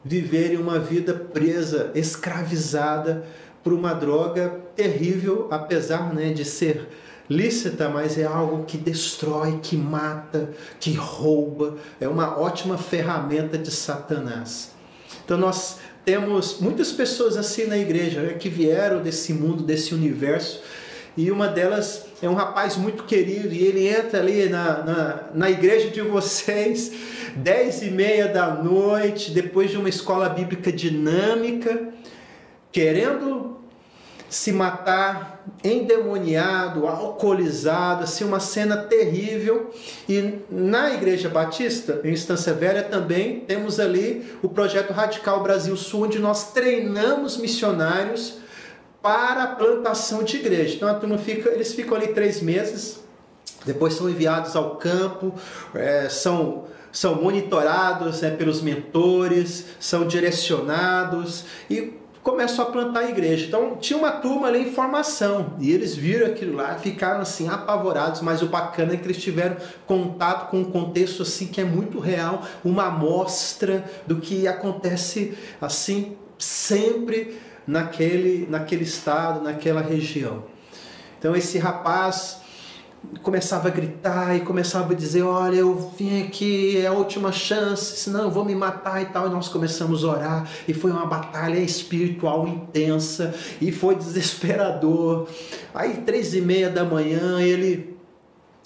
viverem 0.03 0.57
uma 0.57 0.79
vida 0.79 1.13
presa, 1.13 1.91
escravizada 1.95 3.25
por 3.63 3.73
uma 3.73 3.93
droga 3.93 4.61
terrível, 4.75 5.47
apesar 5.49 6.13
né, 6.13 6.31
de 6.31 6.45
ser 6.45 6.88
lícita, 7.27 7.89
mas 7.89 8.17
é 8.17 8.23
algo 8.23 8.65
que 8.65 8.77
destrói, 8.77 9.59
que 9.61 9.75
mata, 9.75 10.51
que 10.79 10.93
rouba, 10.93 11.75
é 11.99 12.07
uma 12.07 12.39
ótima 12.39 12.77
ferramenta 12.77 13.57
de 13.57 13.71
Satanás. 13.71 14.71
Então 15.23 15.38
nós 15.38 15.79
temos 16.05 16.59
muitas 16.59 16.91
pessoas 16.91 17.35
assim 17.35 17.65
na 17.65 17.77
igreja 17.77 18.21
né, 18.21 18.33
que 18.33 18.47
vieram 18.47 19.01
desse 19.01 19.33
mundo, 19.33 19.63
desse 19.63 19.95
universo, 19.95 20.61
e 21.17 21.31
uma 21.31 21.47
delas 21.47 22.05
é 22.21 22.29
um 22.29 22.35
rapaz 22.35 22.75
muito 22.75 23.05
querido, 23.05 23.53
e 23.53 23.63
ele 23.63 23.88
entra 23.88 24.19
ali 24.19 24.47
na, 24.49 24.83
na, 24.83 25.23
na 25.33 25.49
igreja 25.49 25.89
de 25.89 26.01
vocês, 26.01 26.91
dez 27.36 27.82
e 27.82 27.91
meia 27.91 28.28
da 28.28 28.48
noite, 28.48 29.32
depois 29.32 29.69
de 29.69 29.78
uma 29.78 29.89
escola 29.89 30.30
bíblica 30.30 30.71
dinâmica, 30.71 31.89
querendo 32.71 33.56
se 34.30 34.52
matar, 34.52 35.45
endemoniado, 35.63 36.88
alcoolizado, 36.88 38.04
assim, 38.04 38.24
uma 38.24 38.39
cena 38.39 38.76
terrível. 38.78 39.71
E 40.10 40.39
na 40.50 40.93
Igreja 40.93 41.30
Batista, 41.30 42.02
em 42.04 42.12
Instância 42.12 42.54
Velha, 42.54 42.84
também 42.84 43.41
temos 43.41 43.80
ali 43.80 44.26
o 44.41 44.50
projeto 44.50 44.91
Radical 44.91 45.41
Brasil 45.43 45.76
Sul, 45.78 46.06
onde 46.06 46.19
nós 46.19 46.52
treinamos 46.52 47.38
missionários 47.38 48.39
para 49.02 49.43
a 49.43 49.48
plantação 49.48 50.24
de 50.24 50.38
igreja. 50.38 50.76
Então 50.76 50.89
a 50.89 50.95
turma 50.95 51.17
fica, 51.17 51.52
eles 51.52 51.74
ficam 51.74 51.95
ali 51.95 52.08
três 52.08 52.41
meses, 52.41 53.00
depois 53.63 53.93
são 53.93 54.10
enviados 54.10 54.56
ao 54.56 54.78
campo, 54.78 55.34
é, 55.76 56.10
são 56.10 56.65
são 56.95 57.21
monitorados 57.21 58.21
né, 58.21 58.31
pelos 58.31 58.62
mentores, 58.62 59.65
são 59.81 60.08
direcionados 60.08 61.43
e 61.69 61.93
começou 62.23 62.63
a 62.63 62.71
plantar 62.71 63.01
a 63.01 63.10
igreja. 63.10 63.47
Então 63.47 63.75
tinha 63.75 63.99
uma 63.99 64.13
turma 64.13 64.47
ali 64.47 64.62
em 64.62 64.71
formação 64.71 65.58
e 65.60 65.71
eles 65.71 65.93
viram 65.93 66.27
aquilo 66.27 66.55
lá, 66.55 66.75
ficaram 66.75 67.19
assim 67.19 67.49
apavorados, 67.49 68.21
mas 68.21 68.41
o 68.41 68.45
bacana 68.47 68.93
é 68.93 68.97
que 68.97 69.05
eles 69.05 69.21
tiveram 69.21 69.58
contato 69.86 70.49
com 70.49 70.60
um 70.62 70.71
contexto 70.71 71.23
assim 71.23 71.47
que 71.47 71.60
é 71.60 71.65
muito 71.65 71.99
real, 71.99 72.41
uma 72.63 72.86
amostra 72.86 73.84
do 74.08 74.15
que 74.15 74.47
acontece 74.47 75.38
assim 75.60 76.15
sempre 76.39 77.38
naquele 77.67 78.47
naquele 78.49 78.86
estado, 78.86 79.43
naquela 79.43 79.81
região. 79.81 80.45
Então 81.19 81.36
esse 81.36 81.58
rapaz 81.58 82.44
começava 83.21 83.67
a 83.67 83.71
gritar 83.71 84.35
e 84.35 84.41
começava 84.41 84.93
a 84.93 84.95
dizer: 84.95 85.23
Olha, 85.23 85.57
eu 85.57 85.75
vim 85.97 86.23
aqui, 86.23 86.77
é 86.77 86.87
a 86.87 86.91
última 86.91 87.31
chance, 87.31 87.97
senão 87.97 88.23
eu 88.23 88.31
vou 88.31 88.45
me 88.45 88.55
matar 88.55 89.01
e 89.01 89.05
tal. 89.05 89.27
E 89.27 89.29
nós 89.29 89.47
começamos 89.47 90.03
a 90.03 90.07
orar, 90.07 90.49
e 90.67 90.73
foi 90.73 90.91
uma 90.91 91.05
batalha 91.05 91.59
espiritual 91.59 92.47
intensa, 92.47 93.33
e 93.61 93.71
foi 93.71 93.95
desesperador. 93.95 95.27
Aí, 95.73 96.01
três 96.05 96.33
e 96.33 96.41
meia 96.41 96.69
da 96.69 96.83
manhã, 96.83 97.41
ele, 97.41 97.97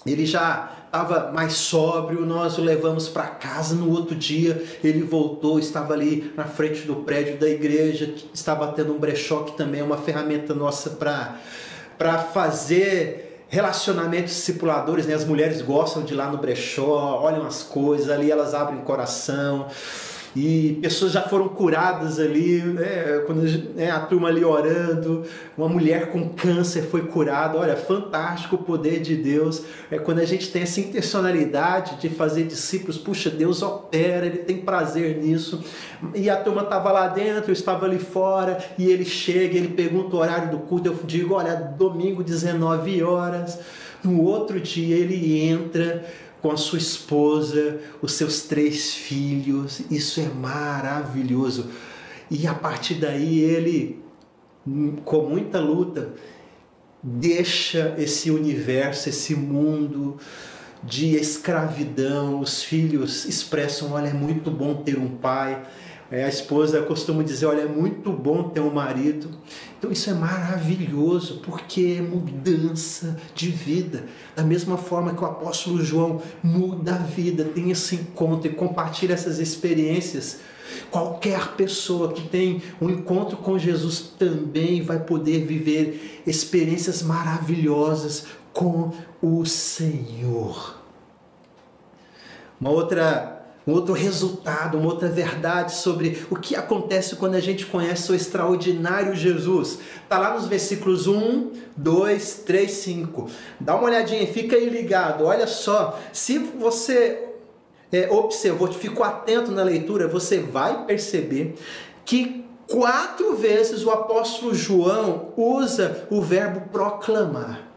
ele 0.04 0.26
já 0.26 0.70
estava 0.86 1.30
mais 1.32 1.52
sóbrio, 1.52 2.26
nós 2.26 2.58
o 2.58 2.62
levamos 2.62 3.08
para 3.08 3.28
casa. 3.28 3.74
No 3.74 3.90
outro 3.90 4.14
dia, 4.14 4.62
ele 4.82 5.02
voltou, 5.02 5.58
estava 5.58 5.94
ali 5.94 6.32
na 6.36 6.44
frente 6.44 6.82
do 6.82 6.96
prédio 6.96 7.38
da 7.38 7.48
igreja, 7.48 8.12
estava 8.34 8.66
tendo 8.72 8.92
um 8.92 8.98
brechó, 8.98 9.44
que 9.44 9.56
também 9.56 9.80
é 9.80 9.84
uma 9.84 9.96
ferramenta 9.96 10.52
nossa 10.52 10.90
para 10.90 12.18
fazer 12.18 13.29
relacionamentos 13.50 14.32
discipuladores, 14.32 15.06
né? 15.06 15.14
As 15.14 15.24
mulheres 15.24 15.60
gostam 15.60 16.04
de 16.04 16.14
ir 16.14 16.16
lá 16.16 16.30
no 16.30 16.38
brechó, 16.38 17.20
olham 17.20 17.44
as 17.44 17.64
coisas, 17.64 18.08
ali 18.08 18.30
elas 18.30 18.54
abrem 18.54 18.78
o 18.78 18.82
coração. 18.82 19.66
E 20.34 20.78
pessoas 20.80 21.12
já 21.12 21.22
foram 21.22 21.48
curadas 21.48 22.20
ali, 22.20 22.60
né? 22.62 23.22
quando 23.26 23.42
né, 23.74 23.90
a 23.90 23.98
turma 23.98 24.28
ali 24.28 24.44
orando, 24.44 25.24
uma 25.58 25.68
mulher 25.68 26.12
com 26.12 26.28
câncer 26.28 26.82
foi 26.82 27.02
curada. 27.02 27.58
Olha, 27.58 27.74
fantástico 27.76 28.54
o 28.54 28.58
poder 28.58 29.00
de 29.00 29.16
Deus. 29.16 29.62
É 29.90 29.98
quando 29.98 30.20
a 30.20 30.24
gente 30.24 30.52
tem 30.52 30.62
essa 30.62 30.78
intencionalidade 30.80 32.00
de 32.00 32.08
fazer 32.08 32.44
discípulos, 32.44 32.96
puxa, 32.96 33.28
Deus 33.28 33.60
opera, 33.60 34.26
Ele 34.26 34.38
tem 34.38 34.58
prazer 34.58 35.18
nisso. 35.18 35.64
E 36.14 36.30
a 36.30 36.36
turma 36.36 36.62
estava 36.62 36.92
lá 36.92 37.08
dentro, 37.08 37.50
eu 37.50 37.54
estava 37.54 37.84
ali 37.86 37.98
fora, 37.98 38.58
e 38.78 38.88
ele 38.88 39.04
chega, 39.04 39.56
ele 39.56 39.68
pergunta 39.68 40.16
o 40.16 40.18
horário 40.20 40.50
do 40.50 40.58
culto, 40.60 40.88
eu 40.88 40.98
digo, 41.04 41.34
olha, 41.34 41.54
domingo 41.54 42.22
19 42.22 43.02
horas. 43.02 43.58
No 44.02 44.22
outro 44.22 44.58
dia 44.58 44.96
ele 44.96 45.42
entra 45.42 46.06
com 46.40 46.50
a 46.50 46.56
sua 46.56 46.78
esposa, 46.78 47.80
os 48.00 48.12
seus 48.12 48.42
três 48.42 48.94
filhos. 48.94 49.82
Isso 49.90 50.20
é 50.20 50.28
maravilhoso. 50.28 51.70
E 52.30 52.46
a 52.46 52.54
partir 52.54 52.94
daí 52.94 53.40
ele, 53.40 54.02
com 55.04 55.28
muita 55.28 55.58
luta, 55.58 56.14
deixa 57.02 57.94
esse 57.98 58.30
universo, 58.30 59.08
esse 59.08 59.34
mundo 59.34 60.18
de 60.82 61.16
escravidão. 61.16 62.40
Os 62.40 62.62
filhos 62.62 63.24
expressam: 63.24 63.92
olha, 63.92 64.08
é 64.08 64.14
muito 64.14 64.50
bom 64.50 64.76
ter 64.76 64.98
um 64.98 65.08
pai. 65.16 65.62
É, 66.10 66.24
a 66.24 66.28
esposa 66.28 66.82
costuma 66.82 67.22
dizer: 67.22 67.46
olha, 67.46 67.60
é 67.60 67.68
muito 67.68 68.10
bom 68.12 68.48
ter 68.48 68.60
um 68.60 68.72
marido. 68.72 69.30
Então 69.78 69.92
isso 69.92 70.10
é 70.10 70.12
maravilhoso, 70.12 71.40
porque 71.44 71.96
é 71.98 72.02
mudança 72.02 73.16
de 73.34 73.48
vida. 73.48 74.04
Da 74.34 74.42
mesma 74.42 74.76
forma 74.76 75.14
que 75.14 75.22
o 75.22 75.26
apóstolo 75.26 75.82
João 75.84 76.20
muda 76.42 76.96
a 76.96 76.98
vida, 76.98 77.44
tem 77.44 77.70
esse 77.70 77.94
encontro 77.94 78.50
e 78.50 78.54
compartilha 78.54 79.14
essas 79.14 79.38
experiências. 79.38 80.40
Qualquer 80.90 81.52
pessoa 81.52 82.12
que 82.12 82.28
tem 82.28 82.62
um 82.80 82.90
encontro 82.90 83.36
com 83.36 83.58
Jesus 83.58 84.12
também 84.18 84.82
vai 84.82 85.00
poder 85.00 85.44
viver 85.44 86.22
experiências 86.26 87.02
maravilhosas 87.02 88.26
com 88.52 88.92
o 89.22 89.44
Senhor. 89.44 90.76
Uma 92.60 92.70
outra 92.70 93.39
um 93.70 93.72
outro 93.72 93.94
resultado, 93.94 94.76
uma 94.76 94.88
outra 94.88 95.08
verdade 95.08 95.74
sobre 95.74 96.26
o 96.28 96.36
que 96.36 96.56
acontece 96.56 97.14
quando 97.14 97.36
a 97.36 97.40
gente 97.40 97.64
conhece 97.66 98.10
o 98.10 98.14
extraordinário 98.14 99.14
Jesus. 99.14 99.78
Está 100.02 100.18
lá 100.18 100.34
nos 100.34 100.46
versículos 100.46 101.06
1, 101.06 101.52
2, 101.76 102.34
3, 102.44 102.70
5. 102.70 103.30
Dá 103.60 103.76
uma 103.76 103.84
olhadinha, 103.84 104.26
fica 104.26 104.56
aí 104.56 104.68
ligado. 104.68 105.24
Olha 105.24 105.46
só, 105.46 105.98
se 106.12 106.38
você 106.38 107.28
é, 107.92 108.10
observou, 108.10 108.72
ficou 108.72 109.04
atento 109.04 109.52
na 109.52 109.62
leitura, 109.62 110.08
você 110.08 110.40
vai 110.40 110.84
perceber 110.84 111.54
que 112.04 112.44
quatro 112.66 113.36
vezes 113.36 113.84
o 113.84 113.90
apóstolo 113.90 114.52
João 114.52 115.28
usa 115.36 116.06
o 116.10 116.20
verbo 116.20 116.68
proclamar. 116.72 117.68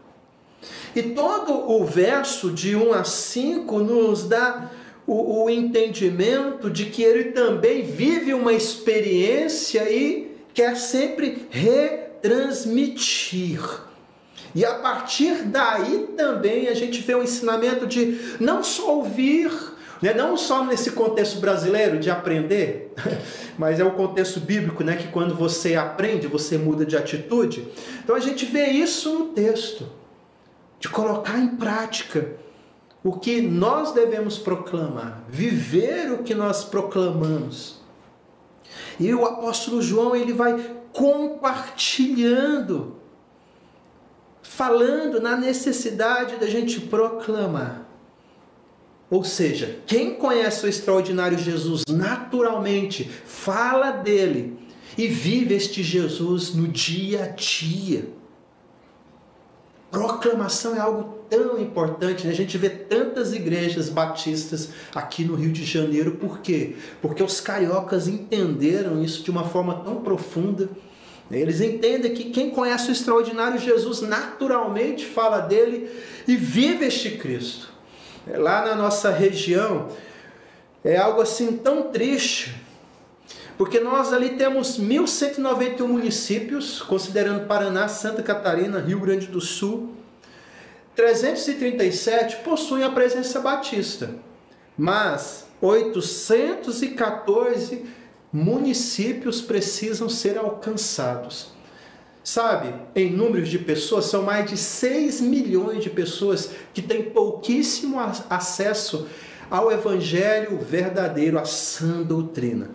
E 0.94 1.02
todo 1.02 1.70
o 1.70 1.84
verso 1.84 2.50
de 2.50 2.74
1 2.74 2.92
a 2.94 3.04
5 3.04 3.78
nos 3.80 4.24
dá 4.24 4.70
o, 5.06 5.44
o 5.44 5.50
entendimento 5.50 6.70
de 6.70 6.86
que 6.86 7.02
ele 7.02 7.32
também 7.32 7.82
vive 7.82 8.32
uma 8.32 8.52
experiência 8.52 9.90
e 9.90 10.32
quer 10.52 10.76
sempre 10.76 11.48
retransmitir. 11.50 13.60
E 14.54 14.64
a 14.64 14.74
partir 14.74 15.42
daí 15.44 16.10
também 16.16 16.68
a 16.68 16.74
gente 16.74 17.00
vê 17.00 17.14
o 17.14 17.22
ensinamento 17.22 17.86
de 17.86 18.36
não 18.38 18.62
só 18.62 18.96
ouvir, 18.96 19.50
né, 20.00 20.14
não 20.14 20.36
só 20.36 20.64
nesse 20.64 20.92
contexto 20.92 21.40
brasileiro 21.40 21.98
de 21.98 22.10
aprender, 22.10 22.94
mas 23.58 23.80
é 23.80 23.84
o 23.84 23.90
contexto 23.90 24.38
bíblico, 24.38 24.84
né, 24.84 24.94
que 24.96 25.08
quando 25.08 25.34
você 25.34 25.74
aprende, 25.74 26.28
você 26.28 26.56
muda 26.56 26.86
de 26.86 26.96
atitude. 26.96 27.66
Então 28.02 28.14
a 28.14 28.20
gente 28.20 28.46
vê 28.46 28.66
isso 28.66 29.18
no 29.18 29.24
texto, 29.26 29.90
de 30.78 30.88
colocar 30.88 31.38
em 31.38 31.48
prática 31.48 32.43
o 33.04 33.12
que 33.12 33.42
nós 33.42 33.92
devemos 33.92 34.38
proclamar, 34.38 35.22
viver 35.28 36.10
o 36.10 36.22
que 36.22 36.34
nós 36.34 36.64
proclamamos. 36.64 37.78
E 38.98 39.14
o 39.14 39.26
apóstolo 39.26 39.82
João 39.82 40.16
ele 40.16 40.32
vai 40.32 40.74
compartilhando 40.90 42.96
falando 44.42 45.20
na 45.20 45.36
necessidade 45.36 46.36
da 46.36 46.46
gente 46.46 46.80
proclamar. 46.80 47.86
Ou 49.10 49.22
seja, 49.22 49.80
quem 49.86 50.14
conhece 50.14 50.64
o 50.64 50.68
extraordinário 50.68 51.36
Jesus 51.36 51.82
naturalmente 51.88 53.04
fala 53.26 53.90
dele 53.90 54.56
e 54.96 55.08
vive 55.08 55.54
este 55.54 55.82
Jesus 55.82 56.54
no 56.54 56.68
dia 56.68 57.24
a 57.24 57.28
dia. 57.28 58.08
Proclamação 59.94 60.74
é 60.74 60.80
algo 60.80 61.20
tão 61.30 61.56
importante, 61.56 62.26
né? 62.26 62.32
a 62.32 62.36
gente 62.36 62.58
vê 62.58 62.68
tantas 62.68 63.32
igrejas 63.32 63.88
batistas 63.88 64.70
aqui 64.92 65.24
no 65.24 65.36
Rio 65.36 65.52
de 65.52 65.64
Janeiro, 65.64 66.16
por 66.16 66.40
quê? 66.40 66.74
Porque 67.00 67.22
os 67.22 67.40
cariocas 67.40 68.08
entenderam 68.08 69.00
isso 69.00 69.22
de 69.22 69.30
uma 69.30 69.44
forma 69.44 69.76
tão 69.84 70.02
profunda. 70.02 70.68
Eles 71.30 71.60
entendem 71.60 72.12
que 72.12 72.24
quem 72.24 72.50
conhece 72.50 72.90
o 72.90 72.92
extraordinário 72.92 73.56
Jesus 73.56 74.00
naturalmente 74.00 75.06
fala 75.06 75.38
dele 75.38 75.88
e 76.26 76.34
vive 76.34 76.86
este 76.86 77.12
Cristo. 77.12 77.68
Lá 78.26 78.64
na 78.64 78.74
nossa 78.74 79.10
região 79.10 79.90
é 80.84 80.96
algo 80.96 81.20
assim 81.20 81.56
tão 81.56 81.84
triste, 81.84 82.52
porque 83.56 83.78
nós 83.78 84.12
ali 84.12 84.30
temos 84.30 84.76
1.191 84.78 85.86
municípios, 85.86 86.82
considerando 86.82 87.46
Paraná, 87.46 87.86
Santa 87.88 88.22
Catarina, 88.22 88.80
Rio 88.80 88.98
Grande 89.00 89.26
do 89.26 89.40
Sul. 89.40 89.94
337 90.96 92.38
possuem 92.44 92.84
a 92.84 92.90
presença 92.90 93.40
batista, 93.40 94.10
mas 94.76 95.46
814 95.60 97.84
municípios 98.32 99.40
precisam 99.40 100.08
ser 100.08 100.36
alcançados. 100.36 101.54
Sabe, 102.24 102.74
em 102.96 103.12
números 103.12 103.50
de 103.50 103.58
pessoas, 103.58 104.06
são 104.06 104.22
mais 104.22 104.50
de 104.50 104.56
6 104.56 105.20
milhões 105.20 105.84
de 105.84 105.90
pessoas 105.90 106.50
que 106.72 106.80
têm 106.80 107.10
pouquíssimo 107.10 108.00
acesso 108.30 109.06
ao 109.50 109.70
evangelho 109.70 110.58
verdadeiro, 110.58 111.38
à 111.38 111.44
sã 111.44 112.02
doutrina. 112.02 112.70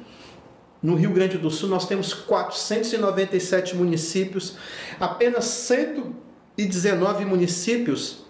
No 0.82 0.96
Rio 0.96 1.12
Grande 1.12 1.38
do 1.38 1.52
Sul, 1.52 1.68
nós 1.68 1.88
temos 1.88 2.13
497 2.13 3.76
municípios, 3.76 4.56
apenas 5.00 5.46
119 5.46 7.26
municípios 7.26 8.24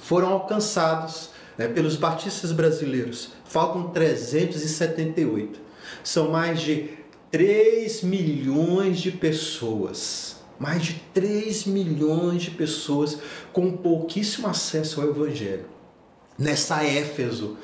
foram 0.00 0.28
alcançados 0.28 1.30
né, 1.56 1.66
pelos 1.66 1.96
batistas 1.96 2.52
brasileiros. 2.52 3.30
Faltam 3.44 3.88
378. 3.88 5.60
São 6.04 6.30
mais 6.30 6.60
de 6.60 6.90
3 7.30 8.02
milhões 8.02 9.00
de 9.00 9.10
pessoas. 9.10 10.36
Mais 10.58 10.84
de 10.84 10.94
3 11.14 11.66
milhões 11.66 12.42
de 12.42 12.50
pessoas 12.50 13.18
com 13.52 13.76
pouquíssimo 13.76 14.46
acesso 14.46 15.00
ao 15.00 15.08
Evangelho. 15.08 15.66
Nessa 16.38 16.84
Éfeso, 16.84 17.56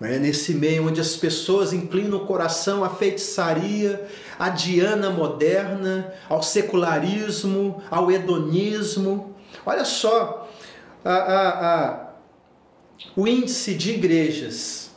né? 0.00 0.18
nesse 0.18 0.54
meio 0.54 0.86
onde 0.86 1.00
as 1.00 1.16
pessoas 1.16 1.72
inclinam 1.72 2.18
o 2.18 2.26
coração 2.26 2.84
à 2.84 2.90
feitiçaria, 2.90 4.06
à 4.38 4.48
diana 4.48 5.10
moderna, 5.10 6.12
ao 6.28 6.42
secularismo, 6.42 7.82
ao 7.90 8.10
hedonismo. 8.10 9.34
Olha 9.66 9.84
só 9.84 10.48
a, 11.04 11.12
a, 11.12 11.74
a, 11.74 12.08
o 13.16 13.26
índice 13.26 13.74
de 13.74 13.92
igrejas 13.92 14.88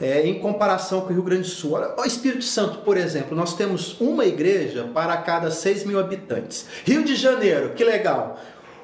é, 0.00 0.26
em 0.26 0.40
comparação 0.40 1.02
com 1.02 1.10
o 1.10 1.12
Rio 1.12 1.22
Grande 1.22 1.42
do 1.42 1.48
Sul. 1.48 1.72
Olha, 1.74 1.94
o 1.96 2.04
Espírito 2.04 2.44
Santo, 2.44 2.78
por 2.78 2.96
exemplo, 2.96 3.36
nós 3.36 3.54
temos 3.54 4.00
uma 4.00 4.24
igreja 4.24 4.90
para 4.92 5.16
cada 5.18 5.50
6 5.50 5.84
mil 5.84 6.00
habitantes. 6.00 6.66
Rio 6.84 7.04
de 7.04 7.14
Janeiro, 7.14 7.70
que 7.74 7.84
legal! 7.84 8.40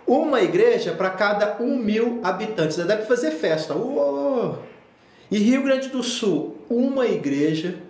Uma 0.06 0.40
igreja 0.40 0.92
para 0.92 1.10
cada 1.10 1.56
um 1.60 1.76
mil 1.76 2.20
habitantes. 2.22 2.76
Para 2.76 3.04
fazer 3.04 3.32
festa. 3.32 3.74
Uou! 3.74 4.67
E 5.30 5.38
Rio 5.38 5.62
Grande 5.62 5.88
do 5.88 6.02
Sul, 6.02 6.56
uma 6.70 7.06
igreja 7.06 7.82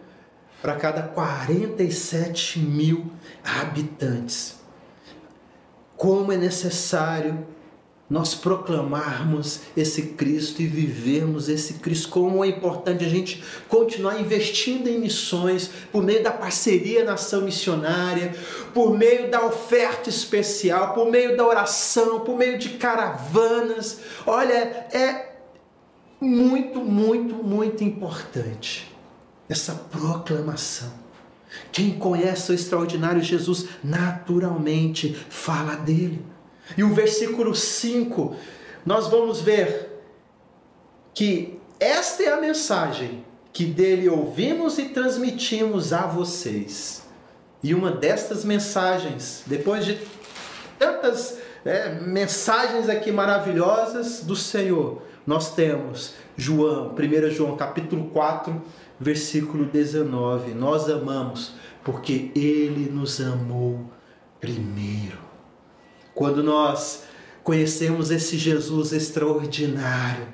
para 0.61 0.75
cada 0.75 1.03
47 1.03 2.59
mil 2.59 3.07
habitantes. 3.45 4.57
Como 5.97 6.33
é 6.33 6.37
necessário 6.37 7.47
nós 8.11 8.35
proclamarmos 8.35 9.61
esse 9.77 10.03
Cristo 10.15 10.63
e 10.63 10.67
vivermos 10.67 11.49
esse 11.49 11.75
Cristo, 11.75 12.09
como 12.09 12.43
é 12.43 12.49
importante 12.49 13.05
a 13.05 13.09
gente 13.09 13.45
continuar 13.69 14.19
investindo 14.19 14.89
em 14.89 14.99
missões 14.99 15.71
por 15.93 16.03
meio 16.03 16.23
da 16.23 16.33
parceria 16.33 17.05
na 17.05 17.15
ação 17.15 17.43
missionária, 17.43 18.35
por 18.73 18.97
meio 18.97 19.31
da 19.31 19.45
oferta 19.45 20.09
especial, 20.09 20.95
por 20.95 21.11
meio 21.11 21.37
da 21.37 21.47
oração, 21.47 22.21
por 22.21 22.37
meio 22.37 22.59
de 22.59 22.71
caravanas. 22.71 24.01
Olha, 24.27 24.87
é 24.91 25.38
muito, 26.21 26.81
muito, 26.81 27.35
muito 27.37 27.85
importante 27.85 28.95
essa 29.49 29.75
proclamação. 29.75 30.93
Quem 31.73 31.99
conhece 31.99 32.53
o 32.53 32.55
extraordinário 32.55 33.23
Jesus 33.23 33.67
naturalmente 33.83 35.15
fala 35.31 35.77
dele. 35.77 36.25
E 36.77 36.85
o 36.85 36.93
versículo 36.93 37.55
5, 37.55 38.37
nós 38.85 39.07
vamos 39.09 39.41
ver 39.41 39.89
que 41.15 41.59
esta 41.81 42.23
é 42.23 42.33
a 42.33 42.41
mensagem 42.41 43.25
que 43.53 43.65
dele 43.65 44.09
ouvimos 44.09 44.79
e 44.79 44.91
transmitimos 44.91 45.93
a 45.93 46.07
vocês. 46.07 47.03
E 47.63 47.75
uma 47.75 47.91
destas 47.91 48.45
mensagens, 48.45 49.43
depois 49.47 49.85
de 49.85 49.99
tantas 50.79 51.39
é, 51.65 51.95
mensagens 52.01 52.89
aqui 52.89 53.11
maravilhosas 53.11 54.21
do 54.23 54.37
Senhor, 54.37 55.03
nós 55.29 55.55
temos 55.55 56.15
João, 56.39 56.95
1 56.95 57.31
João 57.33 57.55
capítulo 57.55 58.07
4, 58.07 58.63
versículo 58.99 59.67
19. 59.67 60.55
Nós 60.55 60.89
amamos 60.89 61.53
porque 61.85 62.31
ele 62.35 62.89
nos 62.91 63.21
amou 63.21 63.93
primeiro. 64.41 65.19
Quando 66.15 66.43
nós 66.43 67.03
conhecemos 67.45 68.11
esse 68.11 68.39
Jesus 68.39 68.95
extraordinário, 68.95 70.29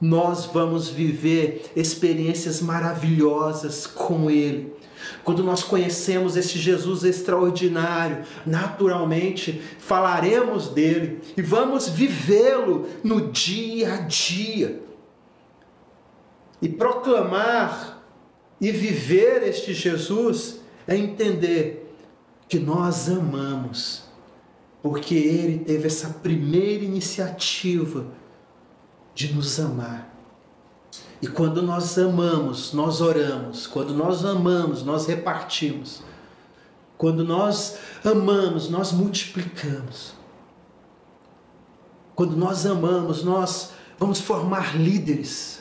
nós 0.00 0.46
vamos 0.46 0.88
viver 0.88 1.68
experiências 1.74 2.62
maravilhosas 2.62 3.84
com 3.84 4.30
ele 4.30 4.72
quando 5.24 5.42
nós 5.42 5.62
conhecemos 5.62 6.36
esse 6.36 6.58
Jesus 6.58 7.04
extraordinário, 7.04 8.24
naturalmente 8.44 9.60
falaremos 9.78 10.68
dele 10.68 11.20
e 11.36 11.42
vamos 11.42 11.88
vivê-lo 11.88 12.86
no 13.02 13.30
dia 13.30 13.94
a 13.94 13.96
dia. 13.98 14.82
E 16.62 16.68
proclamar 16.68 18.02
e 18.60 18.70
viver 18.70 19.42
este 19.42 19.72
Jesus 19.72 20.60
é 20.86 20.96
entender 20.96 21.94
que 22.48 22.58
nós 22.58 23.08
amamos, 23.08 24.02
porque 24.82 25.14
ele 25.14 25.60
teve 25.60 25.86
essa 25.86 26.10
primeira 26.10 26.84
iniciativa 26.84 28.06
de 29.14 29.32
nos 29.32 29.58
amar. 29.60 30.09
E 31.22 31.26
quando 31.26 31.60
nós 31.60 31.98
amamos, 31.98 32.72
nós 32.72 33.00
oramos. 33.00 33.66
Quando 33.66 33.92
nós 33.92 34.24
amamos, 34.24 34.82
nós 34.82 35.06
repartimos. 35.06 36.02
Quando 36.96 37.24
nós 37.24 37.76
amamos, 38.04 38.68
nós 38.70 38.92
multiplicamos. 38.92 40.14
Quando 42.14 42.36
nós 42.36 42.66
amamos, 42.66 43.22
nós 43.22 43.72
vamos 43.98 44.20
formar 44.20 44.76
líderes. 44.76 45.60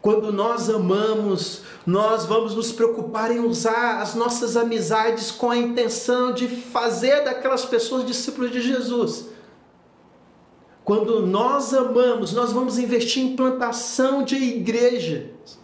Quando 0.00 0.32
nós 0.32 0.70
amamos, 0.70 1.62
nós 1.84 2.26
vamos 2.26 2.54
nos 2.54 2.70
preocupar 2.70 3.30
em 3.32 3.40
usar 3.40 4.00
as 4.00 4.14
nossas 4.14 4.56
amizades 4.56 5.32
com 5.32 5.50
a 5.50 5.56
intenção 5.56 6.32
de 6.32 6.46
fazer 6.46 7.24
daquelas 7.24 7.64
pessoas 7.64 8.04
discípulos 8.04 8.52
de 8.52 8.60
Jesus. 8.60 9.26
Quando 10.86 11.26
nós 11.26 11.74
amamos, 11.74 12.32
nós 12.32 12.52
vamos 12.52 12.78
investir 12.78 13.20
em 13.20 13.34
plantação 13.34 14.22
de 14.22 14.36
igrejas. 14.36 15.58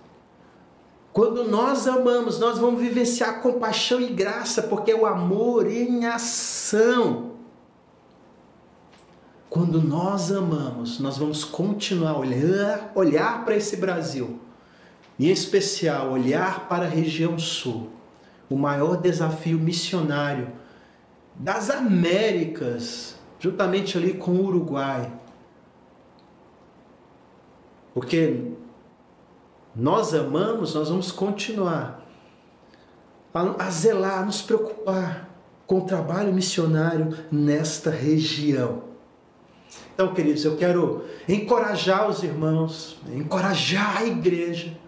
Quando 1.13 1.45
nós 1.45 1.87
amamos, 1.87 2.41
nós 2.41 2.59
vamos 2.59 2.81
vivenciar 2.81 3.41
compaixão 3.41 4.01
e 4.01 4.09
graça, 4.09 4.65
porque 4.65 4.91
é 4.91 4.97
o 4.97 5.07
amor 5.07 5.71
em 5.71 6.07
ação. 6.07 7.35
Quando 9.49 9.81
nós 9.81 10.33
amamos, 10.33 10.99
nós 10.99 11.19
vamos 11.19 11.45
continuar 11.45 12.11
a 12.11 12.19
olhar, 12.19 12.93
olhar 12.93 13.45
para 13.45 13.55
esse 13.55 13.77
Brasil, 13.77 14.41
em 15.21 15.29
especial 15.29 16.11
olhar 16.11 16.67
para 16.69 16.87
a 16.87 16.89
região 16.89 17.39
sul, 17.39 17.91
o 18.51 18.57
maior 18.57 18.97
desafio 18.97 19.57
missionário 19.57 20.51
das 21.37 21.71
Américas 21.71 23.22
juntamente 23.43 23.99
ali 23.99 24.15
com 24.15 24.31
o 24.31 24.45
Uruguai. 24.47 25.13
Porque 27.93 28.53
nós 29.75 30.15
amamos, 30.15 30.77
nós 30.77 30.89
vamos 30.89 31.11
continuar 31.11 32.07
a, 33.35 33.69
zelar, 33.69 34.21
a 34.21 34.25
nos 34.25 34.43
preocupar 34.43 35.29
com 35.67 35.79
o 35.79 35.85
trabalho 35.85 36.33
missionário 36.33 37.19
nesta 37.33 37.91
região. 37.91 38.85
Então, 39.93 40.15
queridos, 40.15 40.45
eu 40.45 40.57
quero 40.57 41.05
encorajar 41.29 42.09
os 42.09 42.23
irmãos, 42.23 42.97
encorajar 43.09 43.99
a 43.99 44.07
igreja, 44.07 44.79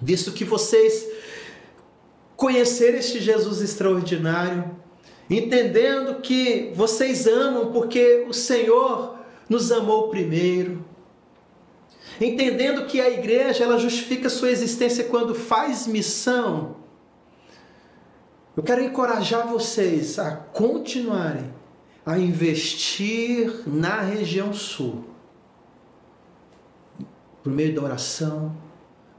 visto 0.00 0.32
que 0.32 0.46
vocês 0.46 1.06
conheceram 2.36 2.96
este 2.96 3.20
Jesus 3.20 3.60
extraordinário, 3.60 4.80
entendendo 5.30 6.20
que 6.20 6.72
vocês 6.74 7.26
amam 7.26 7.70
porque 7.70 8.26
o 8.28 8.32
Senhor 8.32 9.16
nos 9.48 9.70
amou 9.70 10.08
primeiro, 10.08 10.84
entendendo 12.20 12.86
que 12.86 13.00
a 13.00 13.08
igreja 13.08 13.64
ela 13.64 13.78
justifica 13.78 14.28
sua 14.28 14.50
existência 14.50 15.04
quando 15.04 15.34
faz 15.34 15.86
missão. 15.86 16.76
Eu 18.56 18.64
quero 18.64 18.82
encorajar 18.82 19.46
vocês 19.46 20.18
a 20.18 20.32
continuarem 20.32 21.60
a 22.04 22.18
investir 22.18 23.62
na 23.66 24.00
região 24.00 24.52
sul, 24.52 25.04
por 27.42 27.52
meio 27.52 27.74
da 27.74 27.82
oração, 27.82 28.56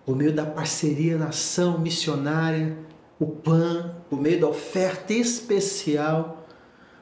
por 0.05 0.15
meio 0.15 0.33
da 0.33 0.45
parceria 0.45 1.17
na 1.17 1.27
ação 1.27 1.79
missionária, 1.79 2.77
o 3.21 3.27
PAN, 3.27 3.93
por 4.09 4.19
meio 4.19 4.41
da 4.41 4.47
oferta 4.47 5.13
especial, 5.13 6.43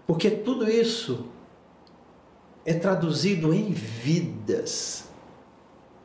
porque 0.05 0.30
tudo 0.30 0.70
isso 0.70 1.28
é 2.65 2.74
traduzido 2.74 3.53
em 3.53 3.72
vidas, 3.72 5.05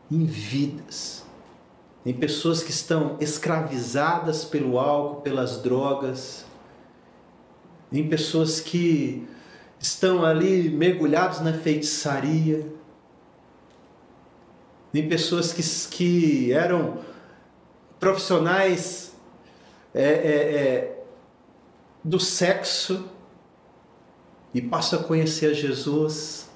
em 0.08 0.24
vidas, 0.24 1.24
em 2.06 2.14
pessoas 2.14 2.62
que 2.62 2.70
estão 2.70 3.16
escravizadas 3.18 4.44
pelo 4.44 4.78
álcool, 4.78 5.20
pelas 5.22 5.60
drogas, 5.60 6.44
em 7.90 8.08
pessoas 8.08 8.60
que 8.60 9.26
estão 9.80 10.24
ali 10.24 10.70
mergulhados 10.70 11.40
na 11.40 11.54
feitiçaria, 11.54 12.72
em 14.94 15.08
pessoas 15.08 15.52
que, 15.52 15.62
que 15.90 16.52
eram 16.52 16.98
profissionais 17.98 19.13
é, 19.95 20.03
é, 20.03 20.57
é, 20.57 21.05
do 22.03 22.18
sexo 22.18 23.09
e 24.53 24.61
passam 24.61 25.01
a 25.01 25.03
conhecer 25.05 25.51
a 25.51 25.53
Jesus, 25.53 26.51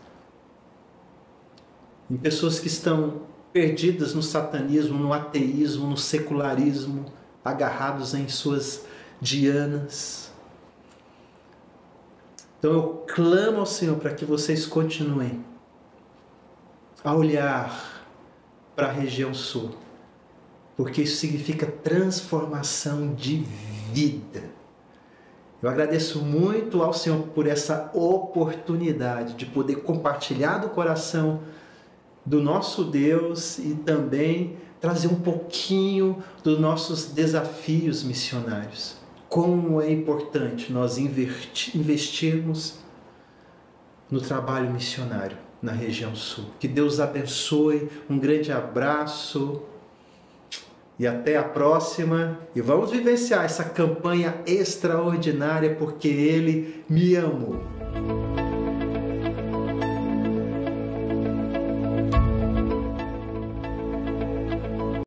em 2.10 2.16
pessoas 2.16 2.58
que 2.58 2.66
estão 2.66 3.22
perdidas 3.52 4.14
no 4.14 4.22
satanismo, 4.22 4.98
no 4.98 5.12
ateísmo, 5.12 5.88
no 5.88 5.96
secularismo, 5.96 7.06
agarrados 7.44 8.14
em 8.14 8.28
suas 8.28 8.84
dianas. 9.20 10.30
Então 12.58 12.72
eu 12.72 13.04
clamo 13.06 13.60
ao 13.60 13.66
Senhor 13.66 13.96
para 13.98 14.12
que 14.12 14.24
vocês 14.24 14.66
continuem 14.66 15.44
a 17.04 17.14
olhar 17.14 18.04
para 18.74 18.88
a 18.88 18.92
região 18.92 19.32
sul, 19.32 19.76
porque 20.78 21.02
isso 21.02 21.16
significa 21.16 21.66
transformação 21.66 23.12
de 23.12 23.44
vida. 23.92 24.44
Eu 25.60 25.68
agradeço 25.68 26.20
muito 26.20 26.84
ao 26.84 26.92
Senhor 26.92 27.20
por 27.34 27.48
essa 27.48 27.90
oportunidade 27.92 29.34
de 29.34 29.44
poder 29.44 29.82
compartilhar 29.82 30.58
do 30.58 30.68
coração 30.68 31.40
do 32.24 32.40
nosso 32.40 32.84
Deus 32.84 33.58
e 33.58 33.74
também 33.74 34.56
trazer 34.80 35.08
um 35.08 35.20
pouquinho 35.20 36.22
dos 36.44 36.60
nossos 36.60 37.06
desafios 37.06 38.04
missionários 38.04 38.98
como 39.28 39.82
é 39.82 39.90
importante 39.90 40.72
nós 40.72 40.96
investirmos 40.96 42.78
no 44.08 44.20
trabalho 44.20 44.70
missionário 44.70 45.36
na 45.60 45.72
região 45.72 46.14
sul. 46.14 46.44
Que 46.60 46.68
Deus 46.68 47.00
abençoe, 47.00 47.90
um 48.08 48.16
grande 48.16 48.52
abraço 48.52 49.60
e 50.98 51.06
até 51.06 51.36
a 51.36 51.42
próxima. 51.42 52.38
E 52.54 52.60
vamos 52.60 52.90
vivenciar 52.90 53.44
essa 53.44 53.64
campanha 53.64 54.34
extraordinária 54.46 55.74
porque 55.74 56.08
Ele 56.08 56.84
me 56.88 57.16
amou. 57.16 58.27